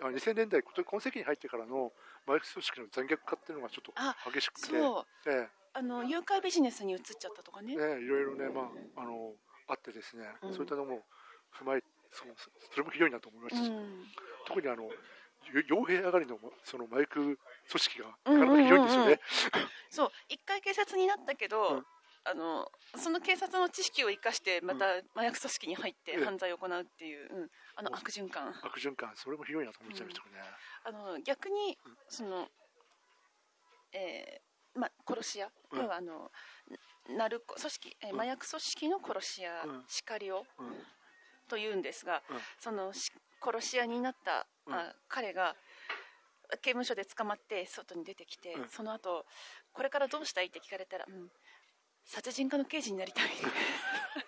[0.00, 1.92] あ2000年代、今世紀に入ってからの
[2.24, 5.30] 麻薬組織の残虐化っていうのがちょっとあ激しくて、そう。
[5.30, 5.48] え
[5.78, 7.74] あの誘拐ビジネスに移っちゃったとかね。
[7.74, 8.62] えね、いろいろね、ま
[8.96, 9.34] あ、あの
[9.68, 10.52] あってですね、うん。
[10.52, 11.06] そういったのも
[11.54, 12.34] 踏まえそう
[12.72, 14.02] それもひどいなと思いましたし、うん。
[14.48, 14.90] 特にあのよ
[15.70, 17.38] 傭兵上がりのその麻薬組
[17.70, 18.64] 織がうんうんうんうん。
[18.64, 19.20] なかなかひどいんですよね。
[19.88, 21.86] そう一回警察になったけど、うん。
[22.24, 26.24] あのその警察の知識を生かしてまた麻薬組織に入ってええ。
[26.24, 28.50] 犯罪を行うっていう、うん、あの悪循環。
[28.64, 30.42] 悪循環、それもひどいなと思っちゃいましたね。
[30.84, 31.96] あの逆にうん。
[32.08, 32.48] その、
[33.92, 34.47] えー
[34.78, 35.80] ま、殺し屋、うん。
[35.80, 36.30] 要はあの
[37.08, 39.84] ナルコ組織、え麻薬組織の殺し屋、うん。
[39.88, 40.44] シカリオうん。
[41.48, 42.36] というんですが、うん。
[42.58, 44.74] そのし殺し屋になった、うん。
[44.74, 45.56] あ彼が
[46.62, 48.68] 刑務所で捕まって外に出てきて、うん。
[48.68, 49.26] その後
[49.72, 51.30] これからどうしたいって聞かれたら、うん、
[52.04, 53.30] 殺人課の刑事になりたい、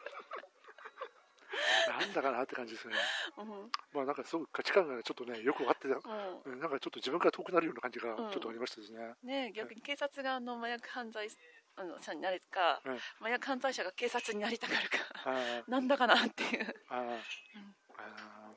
[1.90, 2.94] なんだかなって感じですね。
[3.38, 3.48] うん。
[3.92, 6.02] まあなんかすごく価値観がちょっとね、よく分かってた、う
[6.46, 8.30] うんなんかちょっと自分から遠くなるような感じがうん。
[8.30, 9.00] ちょっとありましたですね。
[9.02, 11.28] んね、逆に警察があの麻薬犯罪
[11.74, 12.98] あの者になるか、うん。
[13.20, 14.98] 麻薬犯罪者が警察になりたがるか
[15.66, 16.74] なんだかなっていう。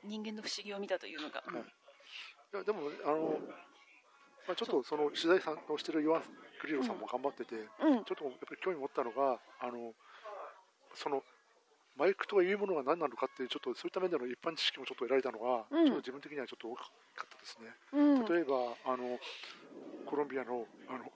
[0.04, 2.56] 人間の不思議を見たというのが、い。
[2.56, 3.40] やでも、あの、
[4.46, 6.22] まあ、ちょっとその取材さんをしてるヨアン・
[6.60, 8.04] グリーロさんも頑張ってて、うん。
[8.04, 9.94] ちょっとやっぱり興味持ったのが、あの
[10.94, 11.24] その
[11.96, 15.86] マイクというものが何なのかっていう、ちょっとそういった面での一般知識もちょっと得られたのが、うん。
[15.86, 17.70] ちょっと自分的にはちょっと大きかったですね。
[17.92, 18.24] うん。
[18.26, 19.18] 例えば、あの
[20.06, 21.10] コロンビアのあの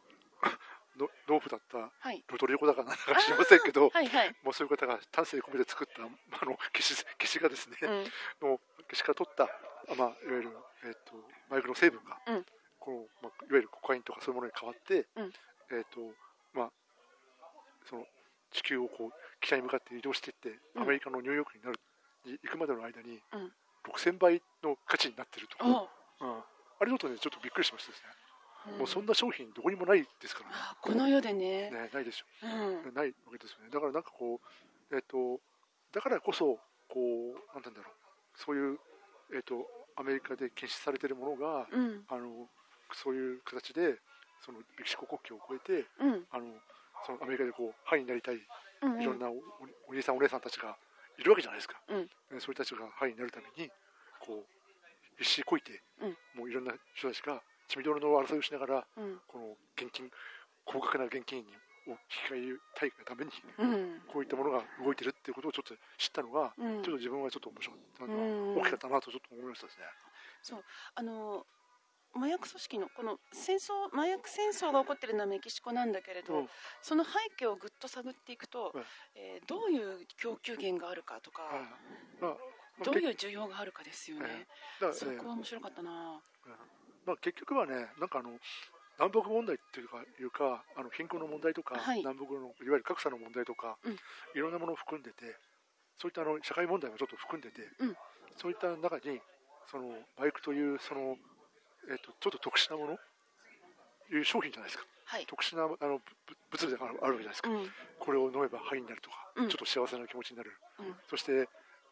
[0.99, 2.23] の農夫だったはい。
[2.29, 6.03] ロドリゴだかなんだか知りませんけど、はいはい、もうそういう方が丹精込めて作った
[6.43, 8.49] あの消し消しがですね、うん。
[8.51, 8.61] の
[8.91, 11.14] 消しから取った、あまあ、いわゆる、えっと
[11.49, 12.47] 麻薬の成分が、うん。
[12.79, 15.33] このまあ、いわゆるコカインとかそういうものに変わって、うん。
[15.71, 16.01] えっと
[16.53, 16.73] まあ、
[17.85, 18.07] その
[18.53, 20.83] 地球をこう北に向かって移動していって、うん。
[20.83, 21.81] アメリカのニューヨークになる
[22.27, 23.53] に行くまでの間に、うん。
[23.89, 25.89] 6000倍の価値になってると、お
[26.27, 26.31] う。
[26.31, 26.43] ん、
[26.81, 28.09] あれだとねちょっとびっくりしましたですね、
[28.73, 28.79] うん。
[28.79, 30.55] もうそんな商品どこにもないですからね。
[30.57, 31.71] あこの世でね。
[31.71, 32.95] ねないでしょうん。
[32.95, 33.71] ないわけですよね。
[33.71, 34.41] だからなんかこ
[34.91, 35.41] う、えっ、と、
[35.93, 36.59] だからこそ、
[36.89, 37.93] こう、なんて言うんだろう、
[38.37, 38.79] そういう、
[39.35, 42.05] えっ、と、アメリカで禁止されているものが、うん。
[42.09, 42.49] あの、
[42.93, 43.99] そういう形で、
[44.41, 46.27] そのメキシコ国境を越えて、うん。
[46.31, 46.55] あの、
[47.07, 48.41] そのアメリカでこう、範囲になりたい、い
[48.83, 49.05] うん。
[49.05, 49.43] ろんなおお
[49.89, 50.77] お兄さん、お姉さんたちが
[51.19, 51.81] いるわけじゃないですか。
[51.89, 52.03] うん。
[52.03, 53.71] ねそういう人たちが範囲になるために、
[54.21, 54.47] こう、
[55.19, 56.17] 必死こいて、うん。
[56.35, 59.21] もういろんな人たちが血みどろの争いをしながら、うん。
[59.27, 60.11] この現金、
[60.65, 61.41] 高額な現金
[61.87, 61.97] を引
[62.29, 64.03] き換えたいがために、うん。
[64.07, 66.83] こういったものが動いてるっていうことをちょっと知ったのが、うん。
[66.83, 68.57] ちょっと自分はちょっと面白かったな、うん。
[68.59, 69.85] 大きかったなとちょっと思いましたですね。
[70.95, 71.45] あの
[72.16, 76.49] 麻薬組織のこの戦争麻薬戦争が起こっているのはメキシコなんだけれど、うん。
[76.83, 81.62] その背景をぐっと探っていくと、はいえーどういう供給源があるかとか、はい。
[82.21, 82.37] まあ
[82.85, 84.47] どういう需要があるかですよね、
[84.92, 86.21] そねこは面白かったな、
[87.05, 88.38] まあ、結局はね、なんかあの
[88.99, 91.99] 南北問題っていうか、いうかあの貧困の問題とか、はい。
[91.99, 93.92] 南北のいわゆる格差の問題とか、うん。
[93.92, 95.37] いろんなものを含んでて、
[95.99, 97.97] そういったあの社会問題もちょっと含んでて、うん。
[98.37, 99.21] そういった中に、
[99.71, 101.16] そのバイクというその、
[101.88, 102.98] えっとちょっと特殊なもの、
[104.11, 107.51] いう商品じゃないですか、はい、特殊なあのぶ物理があるわけじゃないですか。
[107.51, 107.70] うん。
[107.98, 109.48] これを飲めば肺になるとか、うん。
[109.48, 110.94] ちょっと幸せな気持ちになる、うん。
[111.09, 111.48] そして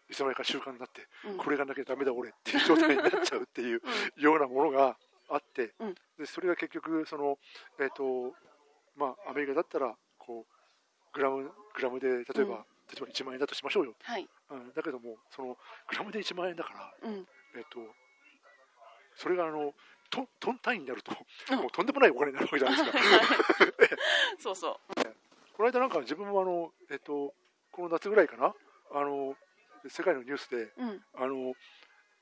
[0.09, 1.37] いつの間にか習慣になって、うん。
[1.37, 3.81] これがなきゃダメだ俺っていう状態になっちゃうっていう
[4.17, 4.97] ようなものが
[5.29, 5.95] あって、うん。
[6.19, 7.39] でそれが結局その、
[7.81, 8.33] えーと
[8.97, 12.65] まあ、アメリカだったらこうグラムグラムで例えば、うん。
[12.87, 15.57] 例えば1万円だとしましょうよ、はい、うん、だけどもその
[15.91, 17.27] グラムで1万円だから、うん。
[17.57, 17.81] えー、と
[19.17, 19.75] それがあの
[20.11, 21.13] トトン単位になると、
[21.51, 21.59] うん。
[21.61, 22.99] もうとんでもないお金になるわけじゃないですか。
[24.39, 24.81] そうそ
[25.57, 27.35] この間なんか自分もあの、えっと、
[27.73, 28.55] この夏ぐらいかな、
[28.93, 29.37] あの、
[29.89, 31.05] 世界のニュースで、う、うん。
[31.15, 31.55] あの、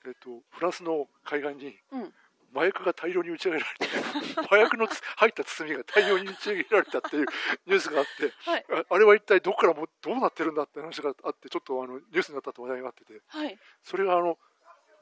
[0.06, 2.14] えっと、フランスの海岸にうん、
[2.54, 3.88] 麻薬が大量に打ち上げられて、
[4.46, 7.26] 麻薬のつ入った包みが大量に打ち上げられたっていう
[7.66, 8.66] ニュースがあって、はい。
[8.70, 13.58] ああれは一体どこからもどうなってるんだって話があって、ちょっとあのニュースになったって話題があってて、はい。
[13.82, 14.38] それがあの、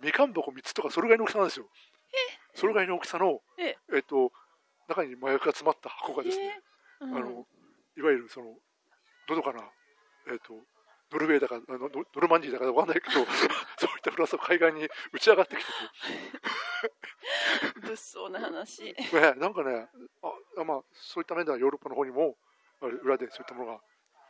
[0.02, 1.66] みかん箱3つとかそれぐらいの大きさなんですよ。
[2.54, 3.76] それぐらいの大きさの、え。
[3.94, 4.32] えっと、
[4.88, 6.60] 中に麻薬が詰まった箱がですね、
[7.00, 7.04] え。
[7.04, 7.16] ーうん。
[7.16, 7.46] あの
[7.96, 8.46] いわゆるその
[9.28, 9.62] のどかな、
[10.30, 10.54] えっと
[11.12, 13.24] ノルウェーだかあのノノルマンディーだかわかんないけど
[13.76, 15.72] そういったフランスの海岸に打ち上がってきて
[17.80, 18.94] 物騒な話。
[18.94, 19.88] て、ね、なんかね
[20.56, 22.36] あ、まあ、そういった面ではヨーロッパの方にも
[22.80, 23.80] あ裏でそういったものが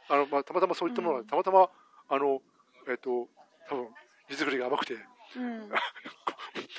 [0.08, 1.26] あの、まあ、たまたまそういったものが、うん。
[1.26, 1.70] たまたま
[2.08, 2.42] あの、
[2.88, 3.28] えっと
[3.68, 3.94] 多分
[4.28, 4.96] 荷造りが甘くて
[5.36, 5.68] うん。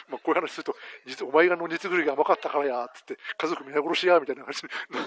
[0.09, 4.61] まあ、こういう話すると実お前がの煮作りが甘かったからやっつって家族皆殺しやみたいな話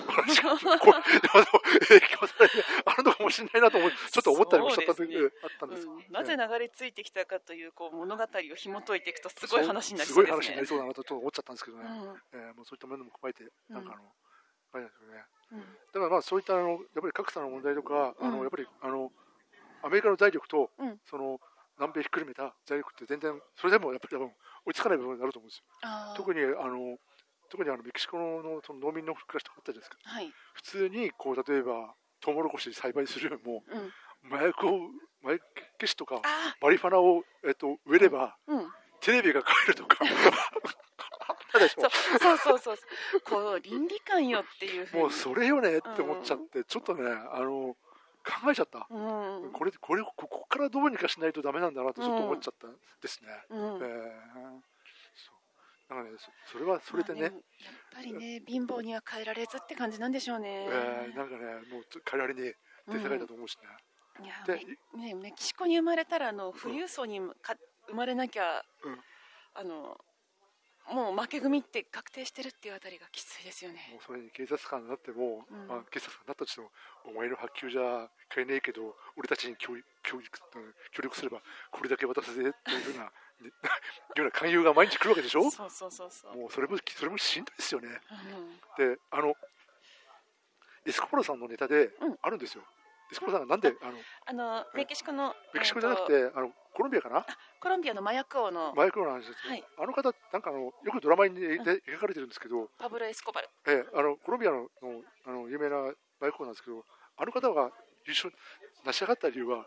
[0.09, 3.91] 話がこう影響されてあるのかもしれないなと思う。
[3.91, 6.05] ちょっと思ったりもしちゃった時、そうあったんです、うん。
[6.11, 12.41] なぜ流れ着いてきたかというこう物語を紐解いていくとすごい話になりすごいそうですね話になりそうだなとちょっと思っちゃったんですけどね、うん。
[12.41, 14.03] えーもうそういったものも踏まえてなんかあの、
[14.73, 15.25] あれなんですよね。
[15.53, 15.61] うん。
[15.61, 18.33] だからまあそういったあのやっぱり格差の問題とか、あうん。
[18.33, 19.13] のやっぱりあの
[19.83, 20.99] アメリカの財力と、うん。
[21.09, 21.39] その
[21.79, 24.33] 南米ひっくるめた財力って全然それでもやっぱり多分
[24.67, 25.65] 追いつかない部分になると思うんですよ。
[26.17, 26.99] 特にあの
[27.49, 29.97] 特にあのメキシコのその農民の暮らしとかあったじゃないですか。
[30.03, 34.91] はい、普通にこう例えばトウモロコシ栽培するよりもうん、麻薬を
[35.23, 35.45] 麻薬
[35.81, 38.71] 消しとかあマリファナをえっと植えればーうん。
[39.01, 39.99] テレビが買えるとか。
[41.57, 42.77] そうそうそうそう。
[43.25, 47.77] こう倫理観よっていうもうそれよねって思っちゃって、ちょっとねあの
[48.27, 48.87] 考えちゃった。
[48.91, 49.53] うん。
[49.53, 52.67] これこれここからどうにかしないとダメなんだなとちょっと思っちゃった
[53.01, 53.29] ですね。
[53.51, 53.59] うん。
[53.59, 53.71] えー。
[55.15, 55.33] そ
[55.91, 55.95] う。
[55.95, 57.33] なんかねそそれはそれでね、やっ
[57.95, 62.53] ぱりね貧乏には変えられずって感じなんでしょうね、えーなんかねもう変えられねえっ
[62.95, 63.69] て世界だと思うしね。
[64.25, 64.65] いやで
[64.97, 67.55] メね、メキシコに生まれたらあの富裕層にか
[67.87, 68.99] 生まれなきゃ、うん。
[69.55, 69.97] あの
[70.93, 73.89] もう負け組って確定してるっていうあたりがきついですよね。
[73.93, 75.67] もうそれに警察官になっても、うん。
[75.67, 76.71] まあ、警察官になったとしても
[77.05, 80.39] お前の発給じゃ買えねえけど俺たちに協力協力
[80.93, 83.53] 協力すればこれだけ渡すぜっていうふうなねいうよ
[84.19, 85.51] うな勧誘が毎日来るわけでしょ？
[85.51, 87.89] そうそうそうそう、もうそれもそれもしんどいですよね。
[88.79, 88.95] うん。
[88.95, 89.35] であの
[90.87, 92.19] エスコポロさんのネタでうん。
[92.23, 92.63] あるんですよ、
[93.11, 93.75] エスコポロさんがなんで
[94.27, 97.25] あのあのメキシコのメキシコじゃなくてあのコロンビアかな？
[97.59, 98.73] コロンビアの麻薬王の。
[98.73, 99.65] 麻薬の話ですよ、はい。
[99.81, 103.49] あの方なんかあのよくドラマにで描かれてるんですけど、パブロ・エスコバル。
[103.67, 105.81] ええあのコロンビアののあの有名な
[106.21, 106.85] 麻薬王なんですけど
[107.17, 107.71] あの方が
[108.05, 108.31] 優勝
[108.85, 109.65] 成し上がった理由は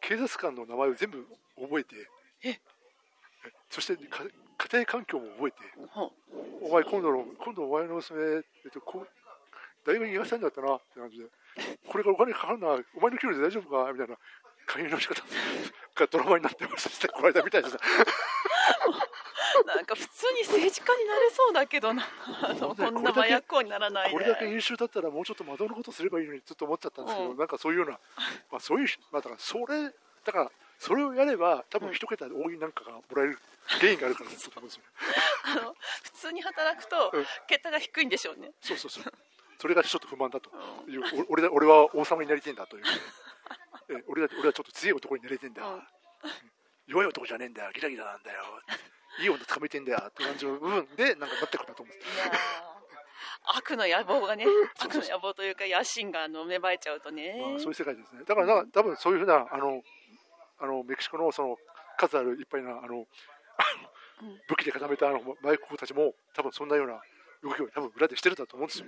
[0.00, 1.96] 警察官の名前を全部覚えて
[2.44, 2.50] え？
[2.50, 2.60] え
[3.70, 5.56] そしてか家庭環境も覚えて
[5.88, 6.12] ほ
[6.60, 9.08] お前今度の今度お前の娘、えっと、こう
[9.86, 11.24] 大学に行かせたいんだったなって感じで
[11.88, 14.16] これからお金かかるなお前の給料で大丈夫かみたいな
[14.70, 15.22] 勧誘の仕方
[15.96, 17.08] がドラマになってました。
[17.08, 22.06] この間みたいですうなんか普通に政治家になれそうだけどな。
[22.76, 24.12] こんな麻薬王にならないで。
[24.12, 27.38] これだけ優秀だったらもうちょっと窓のことすればいいのにずっと思っちゃったんですけど、うん。
[27.38, 27.98] なんかそういうような、
[28.52, 29.64] まあ、そういう、まあ、だからそれ
[30.24, 33.38] だからそれをやれば多分一桁で多いなんかがもらえる
[33.80, 34.36] 原因があるからね
[35.44, 37.24] あの普通に働くとうん。
[37.48, 38.52] 桁が低いんでしょうね。
[38.60, 39.04] そうそうそう。
[39.58, 40.50] それがちょっと不満だと
[40.86, 40.90] う。
[40.90, 42.84] いうお俺だ俺は王様になりてえんだという。
[42.84, 43.29] え
[44.08, 45.54] 俺は俺はちょっと強い男になりてえん。
[45.54, 45.82] だ、うん。
[46.86, 47.52] 弱い男じゃねえん。
[47.54, 48.22] だよギラギラなん。
[48.22, 48.42] だよ
[49.20, 49.84] いい女捕まえてん。
[49.84, 51.28] だよって感じの部分でなん。
[51.30, 51.98] かなってくるなと思うん。
[51.98, 52.30] ですいやー
[53.56, 54.44] 悪の野望がね
[54.78, 58.22] 悪の野望というか野心があの芽生えちゃうとね、まあ、そういう世界ですね。
[58.26, 59.82] だからな多分そういうふうなあの
[60.60, 61.56] あのメキシコのその
[61.98, 63.06] 数あるいっぱいなあのうん。
[64.48, 66.68] 武器で固めたあの麻薬王たちも多分そん。
[66.68, 67.00] なような
[67.42, 68.36] 動きを多分裏でしてるん。
[68.36, 68.68] だと思うん。
[68.68, 68.86] ですよ。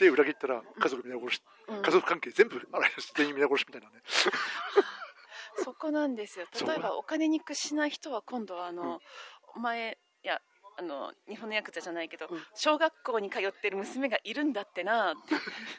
[0.00, 1.82] で裏切ったら家族皆殺し、うん。
[1.82, 4.02] 家族関係全部洗い出して全員皆殺しみたいなね。
[5.62, 6.46] そこなんですよ。
[6.66, 8.98] 例えばお金に屈しない人は今度はあの、うん。
[9.56, 10.40] お前いや
[10.78, 12.40] あの日本のヤクザじゃないけど、うん。
[12.54, 15.34] 小学校に通ってる娘がいるんだってなって。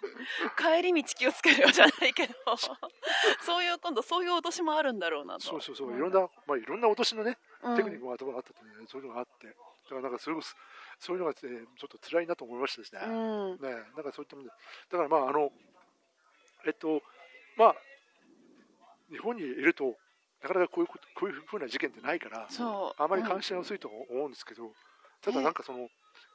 [0.62, 2.34] 帰り道気をつけるよじゃないけど。
[3.42, 5.42] そういう今度そういう脅しもあるんだろうなと。
[5.42, 5.96] そうそうそう、ん。
[5.96, 7.76] いろんなまあいろんな落としのねうん。
[7.76, 10.56] テクニックも頭があったとね、そういうのがあって、だからなんかそれこそ
[11.02, 13.02] そういうのが、えーちょっと辛いなと思いましたですね。
[13.04, 13.60] うん。
[13.60, 14.54] ね、なんかそういったもので、
[14.92, 15.52] だからまあ、あの、
[16.66, 17.02] えっと、
[17.58, 17.76] まあ、
[19.10, 19.98] 日本にいると、
[20.42, 22.48] なかなかこういうことこういうふうな事件ってないから、
[22.98, 24.72] あまりうん関心が薄いと思うんですけど、
[25.22, 25.90] ただなんかその、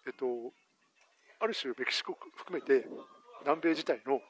[0.06, 0.26] えっと、
[1.40, 2.86] ある種メキシコ含めて、
[3.42, 4.20] 南米自体の、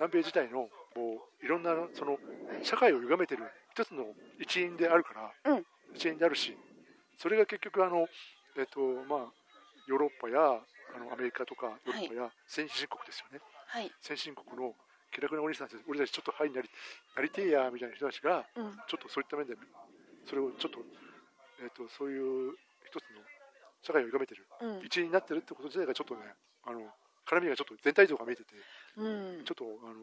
[0.00, 2.18] 南米自体の、こういろんなその
[2.62, 4.04] 社会を歪めてる一つの
[4.38, 5.14] 一員であるか
[5.44, 5.66] ら、うん。
[5.94, 6.56] 一員であるし、
[7.18, 8.08] それが結局あの、
[8.56, 9.32] えっとまあ、
[9.86, 10.38] ヨーロッパや
[10.94, 14.74] あのアメリカとかヨーロッパや先進国ですよね、はい、先進国の
[15.14, 16.68] 気楽なお兄さんたち、俺たちちょっとハイになり
[17.14, 18.74] なりてえやみたいな人たちが、うん。
[18.90, 19.54] ちょっとそういった面で、
[20.26, 20.82] それをちょっと、
[21.62, 22.50] えっとそういう
[22.82, 23.22] 一つの
[23.86, 24.84] 社会を歪めてる、うん。
[24.84, 26.34] 一員になってるってこと自体がちょっとね、
[26.66, 26.82] あの
[27.30, 28.58] 絡みがちょっと全体像が見えてて、
[28.98, 29.44] うん。
[29.46, 30.02] ちょっとあの、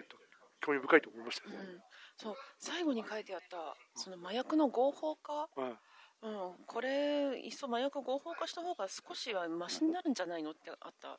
[0.00, 0.16] っと、
[0.64, 1.68] 興味深いと思いましたよね。
[1.68, 1.82] うん、
[2.16, 5.80] そう最後に書いてあったその麻薬の合法化、まあ
[6.20, 11.12] うん、これいっそ麻薬合法化した方が少しはマシになるんじゃないのってあった。
[11.12, 11.18] あ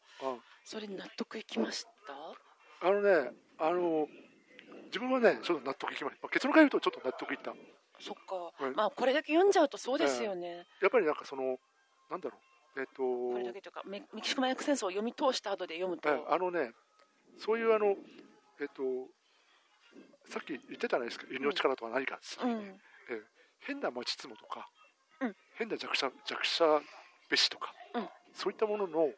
[0.65, 1.85] それに納得いきまし
[2.81, 2.87] た？
[2.87, 4.07] あのね、あの
[4.85, 6.19] 自分はね、ちょっと納得いきました。
[6.23, 7.53] まあ結論から言うと、ちょっと納得いった。
[8.01, 8.75] そっか、うん。
[8.75, 11.57] まあこれだけ読んじゃうとそうですよね、やっぱりなんかその、
[12.09, 12.37] なんだろ
[12.75, 16.71] う、えっと、これだけというかメメキシコ麻薬戦争を読み通した後で読むと、えあのね、
[17.37, 17.95] そういうあの、
[18.59, 18.83] えっと、
[20.29, 22.79] さっき言ってたじゃないですか、犬の力とは何かって、うん。
[23.61, 24.78] 変な町つもとか、うん
[25.59, 26.81] 変な弱者弱者
[27.29, 28.09] べしとか、うん。
[28.33, 29.13] そういったものの、を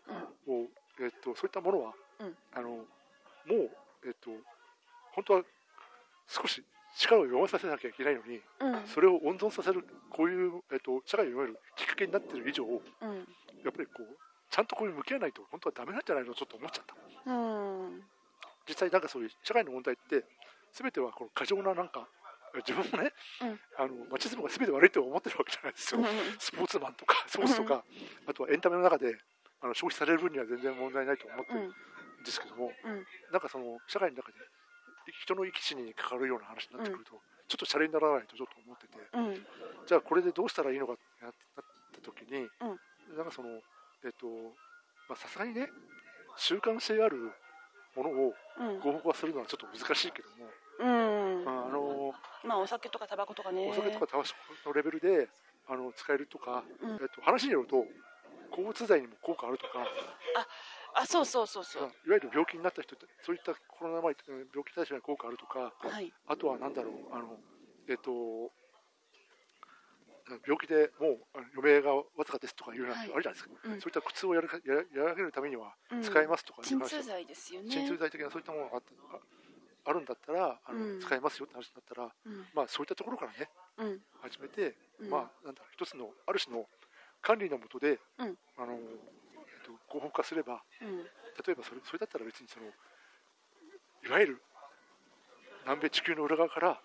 [0.99, 2.35] えっとそういったものは、うん。
[2.53, 2.83] あのも
[3.45, 3.69] う、
[4.05, 4.31] えっと
[5.13, 5.43] 本当は
[6.27, 6.63] 少し
[6.97, 8.87] 力を弱まさせなきゃいけないのに、うん。
[8.87, 12.81] それを温存させるこういう、えっと社会を読めるきっかけになっている以上うん。
[13.63, 14.17] やっぱりこう
[14.49, 16.33] ちゃんとこういう向き合わないと本当はダメなんじゃないの？
[16.33, 17.31] とちょっと思っちゃった。
[17.31, 17.33] う
[17.93, 18.01] ん。
[18.67, 20.25] 実際なんかそういう社会の問題って
[20.73, 22.07] 全てはこの過剰ななんか
[22.59, 23.59] 自分もね、うん。
[23.77, 26.01] あのマチズムが全て悪いと思ってるわけじゃないですよ、
[26.39, 27.83] スポーツマンとかスポーツとか、
[28.27, 29.17] あとはエンタメの中で
[29.61, 31.73] あの消費される分には全然問題ないと思ってるん。
[32.23, 33.05] ですけども、うん。
[33.31, 34.37] なんかその社会の中で
[35.23, 39.45] 人の生き死に関わるような話になってくると、ちょっとシャレにならないとちょっと思っててうん。
[39.87, 41.33] じゃあこれでどうしたらいいのかってなっ
[41.95, 43.17] た時に、うん。
[43.17, 43.49] なんかその
[44.05, 44.27] えっと
[45.09, 45.69] まあさすがにね
[46.37, 47.31] 習慣性ある
[47.95, 48.79] ものをうん。
[48.79, 50.45] 合法化するのはちょっと難しいけども、
[50.79, 51.49] うん。
[51.49, 51.80] あの
[52.43, 53.67] まあお酒とかタバコとかね。
[53.69, 54.29] お酒とかタバコ
[54.69, 55.29] のレベルで
[55.67, 56.91] あの使えるとか、うん。
[56.91, 57.85] えっと、話によると
[58.51, 59.85] 交通剤にも効果あるとか、
[60.93, 65.71] あそうそうそうそいうわゆる病気になった人ってそういったコロナ前病気対象に効果あるとか。
[65.79, 66.11] はい。
[66.27, 67.37] あとはなんだろうあの
[67.87, 68.51] えっと
[70.47, 71.19] 病気でもう
[71.57, 73.11] 余命がわずかですとかいうようなはい。
[73.13, 73.81] あるじゃないですか、うん。
[73.81, 76.01] そういった苦痛をやらかやらやるためにはうん。
[76.03, 77.69] 使えますとかいう鎮話、痛剤ですよね。
[77.69, 78.91] 鎮痛剤的なそういったものがあった
[79.85, 80.99] ああるんだったらあの、うん。
[80.99, 82.45] 使えますよって話だったら、うん。
[82.53, 83.99] まあ、そういったところからねうん。
[84.21, 85.09] 始めて、うん。
[85.09, 86.65] まあなんだろう一つのある種の
[87.21, 88.37] 管理のもとで、うん。
[88.57, 88.79] あのえっ
[89.65, 91.03] と、合法化すればうん。
[91.45, 92.65] 例えばそれそれだったら別にその
[94.05, 94.41] いわゆる
[95.63, 96.81] 南米地球の裏側から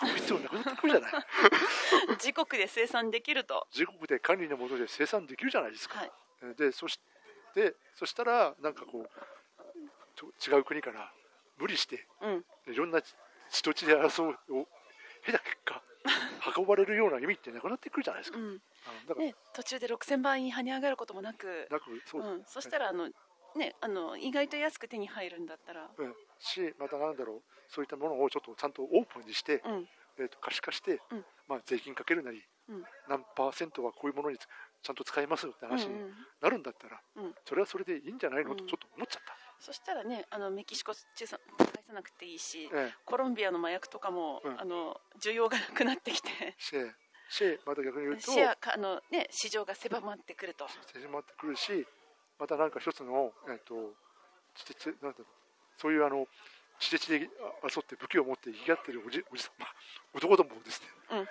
[0.00, 1.12] 運ぶ必要なくなってくるじゃない。
[2.22, 3.66] 自国で生産できると。
[3.72, 6.12] 自国で管理のもとで生産できるじゃないですか、はい。
[6.56, 6.98] でそし
[7.54, 9.10] てそしたらなんかこう
[10.14, 11.12] と違う国から
[11.58, 12.28] 無理してう
[12.70, 12.72] ん。
[12.72, 13.00] いろんな
[13.50, 14.68] 血と血で争うを
[15.24, 15.82] 経た結果
[16.56, 18.58] 運ばれるような意味ってなくなってくるじゃないですか、うん。
[18.58, 21.68] から、ね途中で6000倍跳ね上がることもなく。
[21.70, 22.22] なくそう。
[22.22, 22.44] うん。
[22.44, 23.08] そしたらあの
[23.54, 25.90] ねあの意外と安く手に入るんだったら。
[25.96, 27.42] うん、しまたなんだろう。
[27.68, 29.88] そういったものをちょっとちゃんとオープンにして、うん。
[30.18, 31.24] えー、と可視化して、うん。
[31.48, 32.84] まあ、税金かけるなり、うん。
[33.08, 37.34] 何パーセントはこういうものにちゃんと使いますよって話にうんうんなるんだったら、うん。
[37.44, 38.68] それはそれでいいんじゃないのとうん。
[38.68, 39.22] ちょっと思っちゃっ
[39.62, 42.92] そしたらねあのメキシコ中産返さなくていいした、え。
[43.04, 44.60] コロンビアの麻薬とかも、うん。
[44.60, 46.30] あの需要がなくなってきて。
[46.48, 46.92] えして
[47.30, 50.66] しまた逆に言うとシェアかあの、ね、市場が狭まってくると。
[50.92, 51.86] 始まってくるし
[52.40, 53.94] またなんか一つの、えー、と
[54.54, 55.26] 血で血なんだろう
[55.78, 56.26] そういうあの
[56.80, 57.30] 血で血で
[57.62, 59.74] 争って武器を持って生き合ってるおじおじさん、まあ、
[60.12, 60.88] 男どもですね、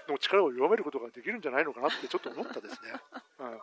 [0.07, 0.13] うん。
[0.13, 2.93] の力を弱めることができるんじゃないのかなってちょっと思ったですね、
[3.39, 3.59] うん、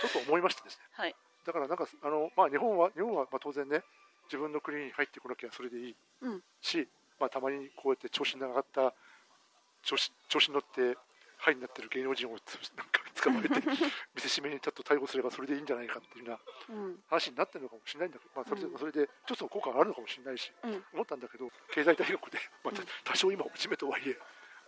[0.00, 0.84] ちょっと思いましたですね。
[0.92, 1.16] はい
[1.46, 3.82] だからなんかあの、まあ、日本は日本はまあ当然ね
[4.26, 6.42] 自分の国に入ってこなきゃそれでいいうん。
[6.60, 6.88] し、
[7.20, 8.94] まあ、たまにこうやって調子に上がった
[9.82, 10.96] 調子調子に乗って
[11.36, 13.60] ハイになってる芸能人をつなんか捕まえて
[14.14, 16.38] 見せしめにちょっと逮捕すればそれでいいんじゃないかっていうよ
[16.70, 16.96] うなうん。
[17.10, 18.78] 話になってるのかもしれないんだけど、まあ、それでうん。
[18.78, 20.84] それで一つの効果があるのかもしれないしうん。
[20.94, 24.16] 思ったんだけど経済大国で、まあうん、多少今落ち目とはいえ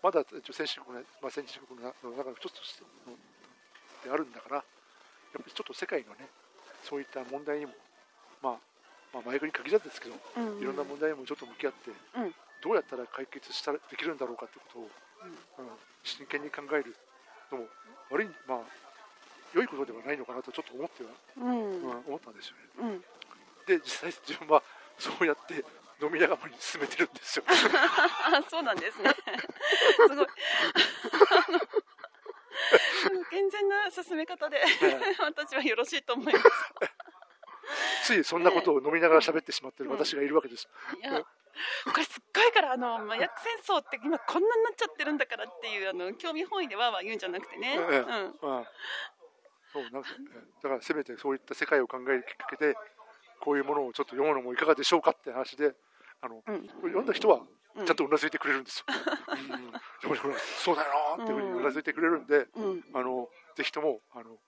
[0.03, 4.64] まだ先進国の、まあ、先進国の中の一つとしてあるんだからやっ
[5.33, 6.29] ぱりちょっと世界のね
[6.87, 7.72] そういった問題にも、
[8.41, 8.53] まあ、
[9.12, 10.62] まあ麻薬に限らずですけどうん。
[10.62, 12.34] いろんな問題にもちょっと向き合って、うん。
[12.62, 14.89] どうやったら解決したらできるんだろうかってことを、
[15.59, 15.66] うん。
[16.07, 16.95] 真剣に考える
[17.51, 17.66] のも
[18.11, 18.59] 悪い、まあ、
[19.53, 21.11] 良いことではないのかなとちょっと思っては、
[21.43, 21.82] うん。
[21.82, 22.57] うん思ったんですよ
[22.87, 22.95] ね。
[22.95, 23.05] うん。
[23.66, 24.62] で実際自分は
[24.99, 25.64] そうやって
[26.01, 27.45] 飲み仲間に進めてるんですよ。
[27.49, 29.11] あ そうなんですね。
[30.07, 30.26] すごい
[33.30, 34.61] 健全な進め方で
[35.20, 36.47] 私はよろしいと思います。
[38.05, 40.68] ついそんなことを飲みながら喋ってしまってる私がいるわけです。
[41.03, 41.26] いやこ
[41.97, 43.32] れすっごいからあの麻薬
[43.64, 47.78] 戦争って今こんなになっちゃってるんだからっていうあの興味本位でわーわー言うんじゃなくてね、
[49.72, 52.76] そうなんかえだからせめてそういった世界を考えるきっかけで
[53.40, 55.74] こういうものをちょっと読むのもいかがでしょうかって話で
[56.20, 56.66] あのうん。
[56.82, 57.49] 読んだ人はうん
[57.85, 58.85] ちゃんとうなずいてくれるんですよ。
[60.09, 60.35] うん。
[60.62, 62.85] そうだよなっていうふうにうなずいてくれるんで、うん。
[62.95, 64.39] あのぜひともあの、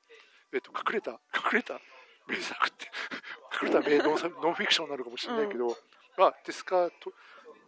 [0.53, 1.18] えっと隠れた隠
[1.55, 1.81] れた
[2.26, 2.91] 名作って
[3.62, 5.76] 隠れた名ノンノンフィクションになるかもしれないけど、
[6.16, 7.12] まあデスカと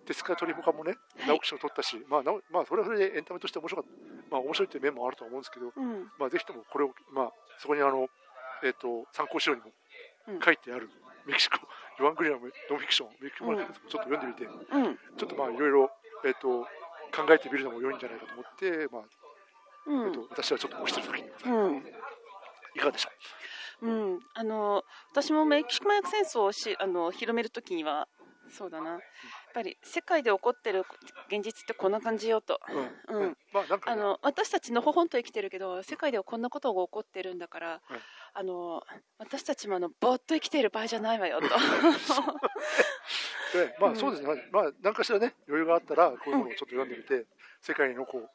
[0.07, 1.29] デスカトリボカもねはい。
[1.29, 4.31] 直木賞を取ったし、まあなおまあそれはそれでエンタメとして面白かった。
[4.31, 6.11] まあ面白いという面もあると思うんですけど、うん。
[6.19, 8.09] まあぜひともこれをまあそこにあの
[8.63, 9.73] えっと参考資料にも
[10.29, 10.41] うん。
[10.41, 10.91] 書いてある
[11.27, 11.59] メキシコ
[12.01, 14.99] ヨアングリアムノンフィクションメキシコマーケットちょっと読んでみて、うん。
[15.19, 15.91] ちょっとまあいろいろ
[16.25, 16.65] えっと
[17.13, 19.03] 考えてみるのも良いんじゃないかと思って、まあ
[19.87, 21.29] うんえっと、私はちょっと推してる時に
[22.77, 23.11] いかがでしょ
[23.83, 23.91] う？
[23.91, 28.09] ん、あの私もメキシコ麻薬戦争をしあの広めるときには
[28.51, 28.91] そうだな。
[28.91, 29.01] やっ
[29.55, 30.85] ぱり世界で起こってる
[31.29, 32.61] 現実ってこんな感じよと。
[33.11, 33.23] うん。
[33.23, 33.37] うん。
[33.53, 37.81] まあなんかね、あの私たちのほほんと生きてるけど世界ではこんなことが起こってるんだから、うん。
[38.35, 38.83] あの
[39.19, 41.49] 私たちもあのぼーっと生きている場合じゃないわよと。
[41.49, 41.55] で
[43.81, 43.95] まうん。
[43.95, 47.27] あそうですね、まあ何かしらね余裕があったらこういうものをちょっと読んでみて、
[47.61, 48.29] 世界のこう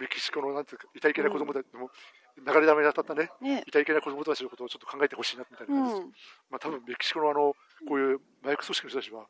[0.00, 1.90] メキシコのなんていうか痛いけな子供たちの、
[2.36, 3.64] 流れ玉に当たったねね。
[3.66, 6.12] 痛いけな子供たちのことをちょっと考えてほしいなみたいなう感じです、ん。
[6.50, 7.56] まあ多分メキシコのあの
[7.88, 9.26] こういう麻薬組織の人たちは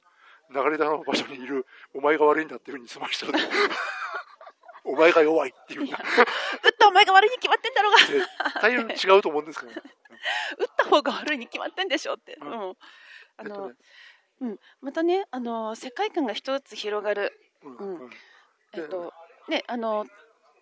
[0.51, 3.27] 流れ玉の場所にいるお前が悪いんだっていうふうに済ました
[4.85, 5.83] お前が弱いっていう。
[5.83, 5.91] 打っ
[6.79, 7.99] たお前が悪いに決まってんだろうが。
[7.99, 8.27] 絶
[8.61, 9.83] 対違うと思うんですけど、ね、
[10.59, 12.53] 打った方が悪いに決まってんでしょって、ううん。
[12.53, 12.55] ん
[13.37, 13.75] あのえっとね。
[14.43, 18.01] うん、またねあの世界観が一つ広がる、うんうん。
[18.03, 18.11] うん。
[18.75, 19.13] えっと
[19.49, 20.07] ね、あの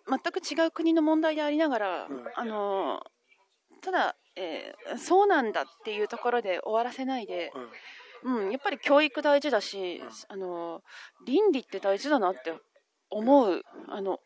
[0.07, 2.31] 全く違う国の問題でありながら、うん。
[2.33, 3.05] あの
[3.85, 7.51] ただ、えーそうなんだっていうところで終わらせないで、
[8.23, 8.45] うん。
[8.47, 10.09] うん、やっぱり教育大事だし、うん。
[10.29, 10.81] あの
[11.25, 12.53] 倫理って大事だなって
[13.11, 13.61] 思う。
[13.87, 14.19] あの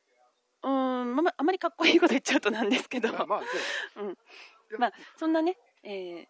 [0.63, 3.47] うんままあまりかっこいいこと言っちゃうとなんですけど、まあまあね
[4.77, 6.25] まあ、そんなね、えー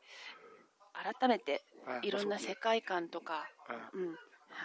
[1.20, 3.48] 改めてはいいろんな世界観とか、
[3.94, 4.16] うんうん、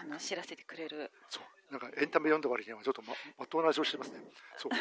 [0.02, 1.12] あの知らせてくれる。
[1.28, 1.44] そう。
[1.70, 4.20] なんかエンタメ読んだ割にはちょっとままっとうな味をしてますね。
[4.56, 4.72] そう。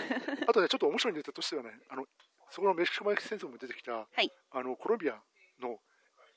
[0.48, 2.06] あとねちょっと面白いネタとしてはねあの
[2.54, 4.30] そこのメキシコ麻薬戦争にも出てきた、はい。
[4.54, 5.18] あのコロンビア
[5.60, 5.82] の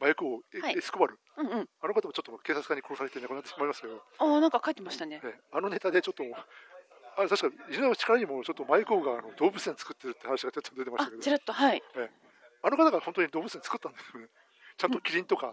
[0.01, 0.79] 麻薬王エ,、はい。
[0.79, 1.19] エスコバル。
[1.37, 1.69] うんうん。
[1.83, 5.21] あの方もちょっと警察官に殺されて亡くなってしまいますけど、あーなんか書いてましたね。
[5.23, 11.21] ね、あのネタでちょっとあれ確か犬の力にもちょっと麻薬王があの動物園作ってるって話がちょっと出てましたけど。
[11.21, 11.53] あちらっと。
[11.53, 11.83] はい。
[12.63, 14.29] あの方が本当に動物園作ったんですよね。
[14.79, 15.53] ちゃんとキリンとか、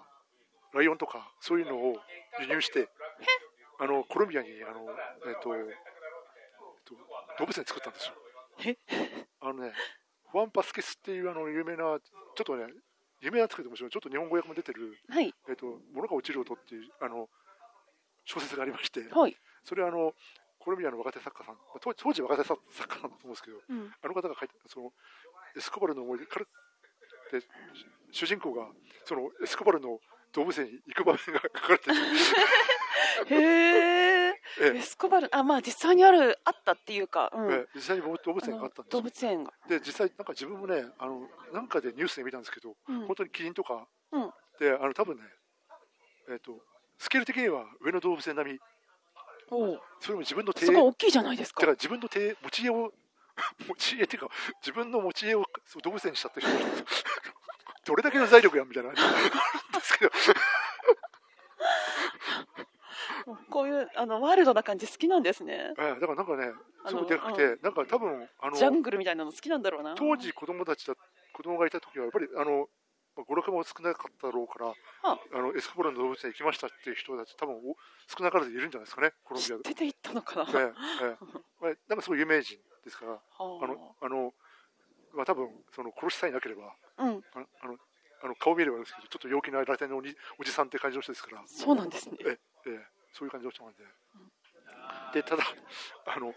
[0.74, 2.00] ライオンとか、そういうのを
[2.40, 2.88] 輸入して、
[3.80, 4.88] あのコロンビアにあの、
[5.28, 5.64] えっとえっ
[6.88, 6.96] と
[7.40, 8.14] 動物園作ったんですよ。
[8.66, 8.78] え
[9.42, 9.74] あのね、
[10.34, 11.96] フアン・パスケスっていうあの有名な、ちょ
[12.42, 12.66] っとね、
[13.22, 15.32] 有名なんですけどもちょっと日本語訳も出てる、はい。
[15.48, 17.30] えっと、物が落ちる音っていうあの
[18.26, 20.14] 小説がありまして、はい、それはあの
[20.58, 24.90] コロンビアの若手作家さん、まあ当当時若手作作家さんだと思うんですけど、うん、あの方が書いたその
[25.56, 26.46] エスコバルの思い出彼
[27.32, 27.46] で
[28.12, 28.66] 主人公が
[29.06, 30.00] そのエスコバルの
[30.34, 31.92] 動物園に行く場面が書かれてて、
[33.30, 34.23] へええ
[34.62, 41.22] エスコバルあまあ実際にあるあったっていうか、うん、え実際に動物園があったんです動よ物園が、で実際なんか自分もねあの
[41.54, 43.08] なんかでニュースで見たんですけど、うん。
[43.08, 43.88] 本当にキリンとか。
[44.12, 45.24] うん、であの多分ね
[46.30, 46.54] えっ、と
[47.00, 48.60] スケール的には上野動物園並み。
[49.52, 51.62] おおそれも自分の手すごい大きいじゃないですか。
[51.62, 52.94] だから自分の手持ち家を
[53.68, 54.30] 持ち家っていうか
[54.62, 55.46] 自分の持ち家を
[55.84, 56.42] 動物園にしたって
[57.86, 58.92] どれだけの財力やんみたいな。
[58.94, 58.98] で
[59.82, 60.12] すけど
[63.50, 65.74] こういうあのワイルドな感じ好きなんですね。
[65.78, 66.54] ええだからなんかね
[66.88, 69.96] すごいでかくて、なんか多分あのジャングルみたいなの好きなんだろうな。
[69.96, 70.96] 当時子供たちだ
[71.34, 72.70] 子供がいた時はやっぱりあの
[73.16, 75.20] まあ娯楽も少なかったろうからあ。
[75.34, 77.76] あのエスコバルの動物園行きましたっていう人たち多分お
[78.08, 79.64] 少なからずいるんじゃないですかねコロンビアで。
[79.64, 81.26] 知ってて行ったのかな、ええええ。
[81.62, 83.44] まあなんかすごい有名人ですからはあ。
[83.68, 84.34] のあの
[85.14, 87.24] まあ多分その殺しさえなければあうん。
[87.36, 87.78] ああの
[88.24, 90.16] あの顔見ればですけどちょっと陽気なラテンのおじ
[90.52, 91.44] さんって感じの人ですから。
[91.46, 92.18] そうなんですね。
[92.22, 93.74] ええええそういう感じの人なん。
[93.74, 93.84] で、
[95.14, 95.44] でただ
[96.06, 96.34] あの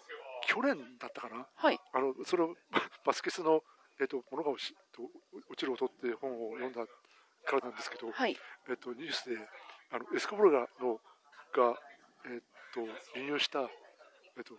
[0.47, 1.47] 去年だったかな？
[1.55, 1.81] はい。
[1.93, 2.55] あのそれを
[3.05, 3.62] バスケスの、
[4.01, 5.03] えっと「物が落ちと
[5.49, 8.37] 落ちる音」って本を読んだからなんですけど、はい。
[8.68, 9.49] えっと、ニュースで
[9.91, 11.01] あのエスコボルガの
[11.53, 11.81] が、
[12.27, 12.41] えっ
[12.72, 12.81] と、
[13.18, 13.61] 輸入した、
[14.37, 14.59] えっと、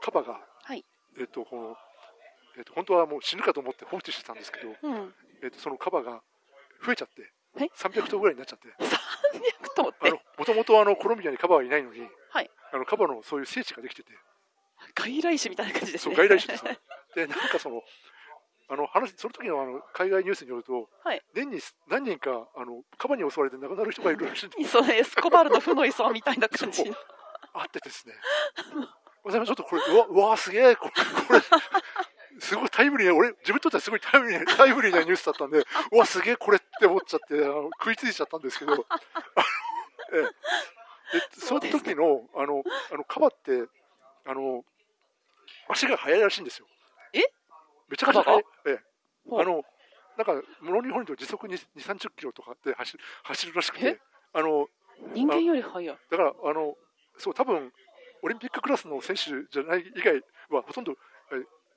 [0.00, 0.84] カバが、はい。
[1.18, 1.76] えっとこの
[2.54, 5.14] えっと、本当はもう死ぬかと思って放置してたんですけど、うん。
[5.42, 6.22] えっと、そのカバが
[6.84, 8.68] 増えちゃってえ？300頭ぐらいになっちゃって
[9.82, 10.08] 300頭って。
[10.08, 12.50] あのもともとあのコロンビアにカバはいないのにはい。
[12.72, 14.10] あのカバのそういう聖地ができてて。
[14.94, 16.78] 外来種みたいな感じですそうね外来種ですね。
[17.14, 17.82] でなんかその
[18.68, 21.22] あの話その時のあの海外ニュースによるとはい。
[21.34, 24.70] 年に何人かあのカバに襲われて亡くなる人がいるらしいんです。
[24.70, 26.96] そうエスコバルの負の遺産みたいな感じの。
[27.54, 28.14] あってですね。
[29.24, 30.76] 私もちょっとこれうわうわすげえ。
[30.76, 30.92] これ
[31.26, 31.40] これ
[32.40, 35.58] すごいタイムリーな俺自分にとってはすごいタイムリーなタイムリーなニュースだったんで
[35.92, 38.72] うわすげえこれって思っちゃってあの食いついちゃったんですけど。
[38.72, 38.84] あの、
[40.12, 43.66] ええ、でその時のあのあのカバって
[44.26, 44.64] あの
[45.68, 46.66] 足が速いらしいんですよ。
[47.12, 47.20] え？
[47.88, 48.78] めちゃくちゃ速い、ええ、
[49.30, 49.62] あの
[50.16, 53.92] なんか物日本と時速2 3 0キロとかで走る走るらしくえ？
[53.94, 54.00] て
[54.34, 54.66] あの
[55.14, 55.86] 人間より速い。
[56.10, 56.74] だからあの
[57.18, 57.72] そう多分
[58.22, 60.96] オリンピッククラスの選手じゃない以外はほとんどえ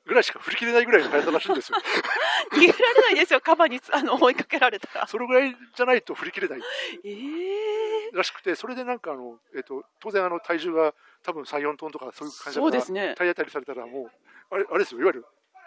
[0.05, 1.77] ぐらいしか振り切れないぐらいの速さらしいんですよ。
[2.53, 3.41] 逃げられないですよ。
[3.41, 5.07] カバにあの追いかけられたら。
[5.07, 6.59] それぐらいじゃないと振り切れない。
[7.03, 10.93] ええらしくてそれでなんかあの、えっと当然あの体重が
[11.23, 13.15] 多分3、4トンとかそういう感じですね。
[13.17, 15.01] 体当たりされたらもうあれあれですよ。
[15.01, 15.25] いわゆる、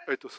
[0.09, 0.29] えっと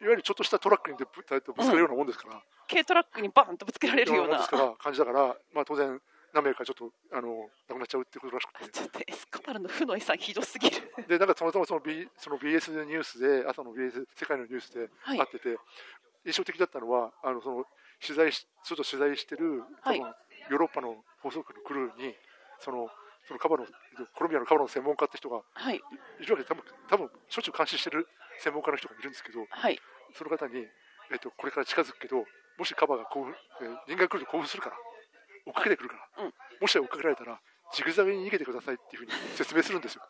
[0.00, 4.46] いわゆるちょっとしたトラックにぶぶつかるようなもんですから、軽トラックにバーンとぶつけられるような
[4.78, 6.00] 感じだから、まあ、当然
[6.34, 8.68] 何名かちょっとあの亡くなっちゃうってことらしくて。
[8.70, 10.76] ちょっとエスコバルの負の遺産ひどすぎる。
[11.08, 15.18] でなんかたまたまその,、B、その BS ニュースで朝の BS 世界のニュースではい。
[15.18, 15.56] 会ってて、
[16.26, 17.64] 印象的だったのはあのその
[18.04, 19.98] 取材しちょっと取材してるはい。
[19.98, 22.14] ヨーロッパの放送局のクルーに
[22.60, 22.88] その
[23.26, 25.76] そのカバのコロンビアのカバの専門家って人がはい。
[26.20, 28.06] いるわけで多分多分しょっちゅう監視してる
[28.40, 29.78] 専門家の人がいるんですけどはい。
[30.14, 30.66] その方に、
[31.12, 32.24] えっと、これから近づくけど
[32.58, 34.76] もしカバが興奮、えー人間が来ると興奮するから
[35.48, 36.32] 追っかけてくるから、うん。
[36.60, 37.40] もし追っかけられたら
[37.74, 40.02] ジグザグに逃げてくださいっていうふうに説明するんですよ。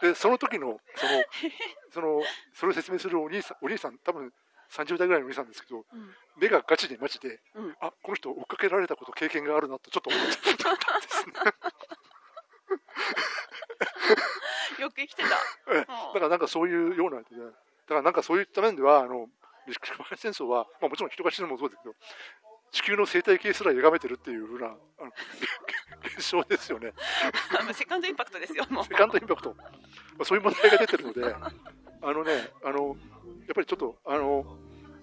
[0.00, 1.24] でその時のその
[1.92, 2.22] その
[2.54, 4.32] それを説明するお兄さんお兄さん多分
[4.70, 6.14] 30代ぐらいのお兄さんですけどうん。
[6.36, 7.76] 目がガチでマジで、うん。
[7.80, 11.32] あこの人追っかけられたこと経験があるなとちょっと思っちゃったんですね。
[14.80, 15.28] よく生きてた。
[15.72, 15.80] ええ。
[15.80, 19.28] だからなんかそういうようなだからなんかそういった面ではあの
[19.66, 21.94] メキシコ戦争は、まあ、もちろん人が死ぬのもそうですけど
[22.72, 24.76] 地球の生態系すら歪めてるっていうふうなあの
[26.16, 26.92] 現象ですよね。
[27.74, 28.84] セカンドインパクトですよもう。
[28.84, 29.64] セカンドインパクト、ま
[30.20, 32.96] あ、そういう問題が出てるのであのねあの
[33.46, 34.58] やっぱりちょっとあの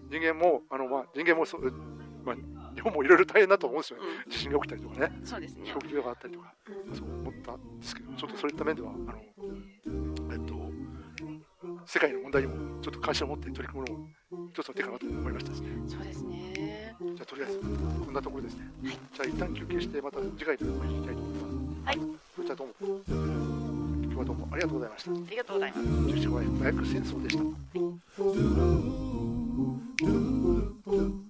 [0.10, 1.72] 人間もあの、まあ、人間もそう、
[2.26, 2.36] まあ、
[2.74, 4.06] 日本もいろいろ大変だと思うんですよね。
[4.26, 5.20] う地震が起きたりとかね。
[5.22, 5.66] んそうですね。
[5.66, 6.54] 飛行機があったりとか。
[6.94, 9.22] そう思ったんですけどちょっとそういった面ではあの、
[10.34, 10.56] えっと、
[11.86, 14.08] 世界の問題にもちょっと関心を持って取り組むのも
[14.50, 15.58] 一つの手かなと思いましたね
[15.88, 16.39] そうですね
[17.30, 17.66] とりあえずこ
[18.10, 21.60] んなところですね、はい、じゃあ一旦休憩してまた次回のお会いしたいと思います。
[21.86, 22.00] はい。
[22.00, 22.74] じゃあどうも。
[22.80, 25.12] 今日はどうもありがとうございました。
[25.12, 25.88] ありがとうございます。
[25.88, 27.50] 17号麻薬戦争でした、は
[31.26, 31.29] い。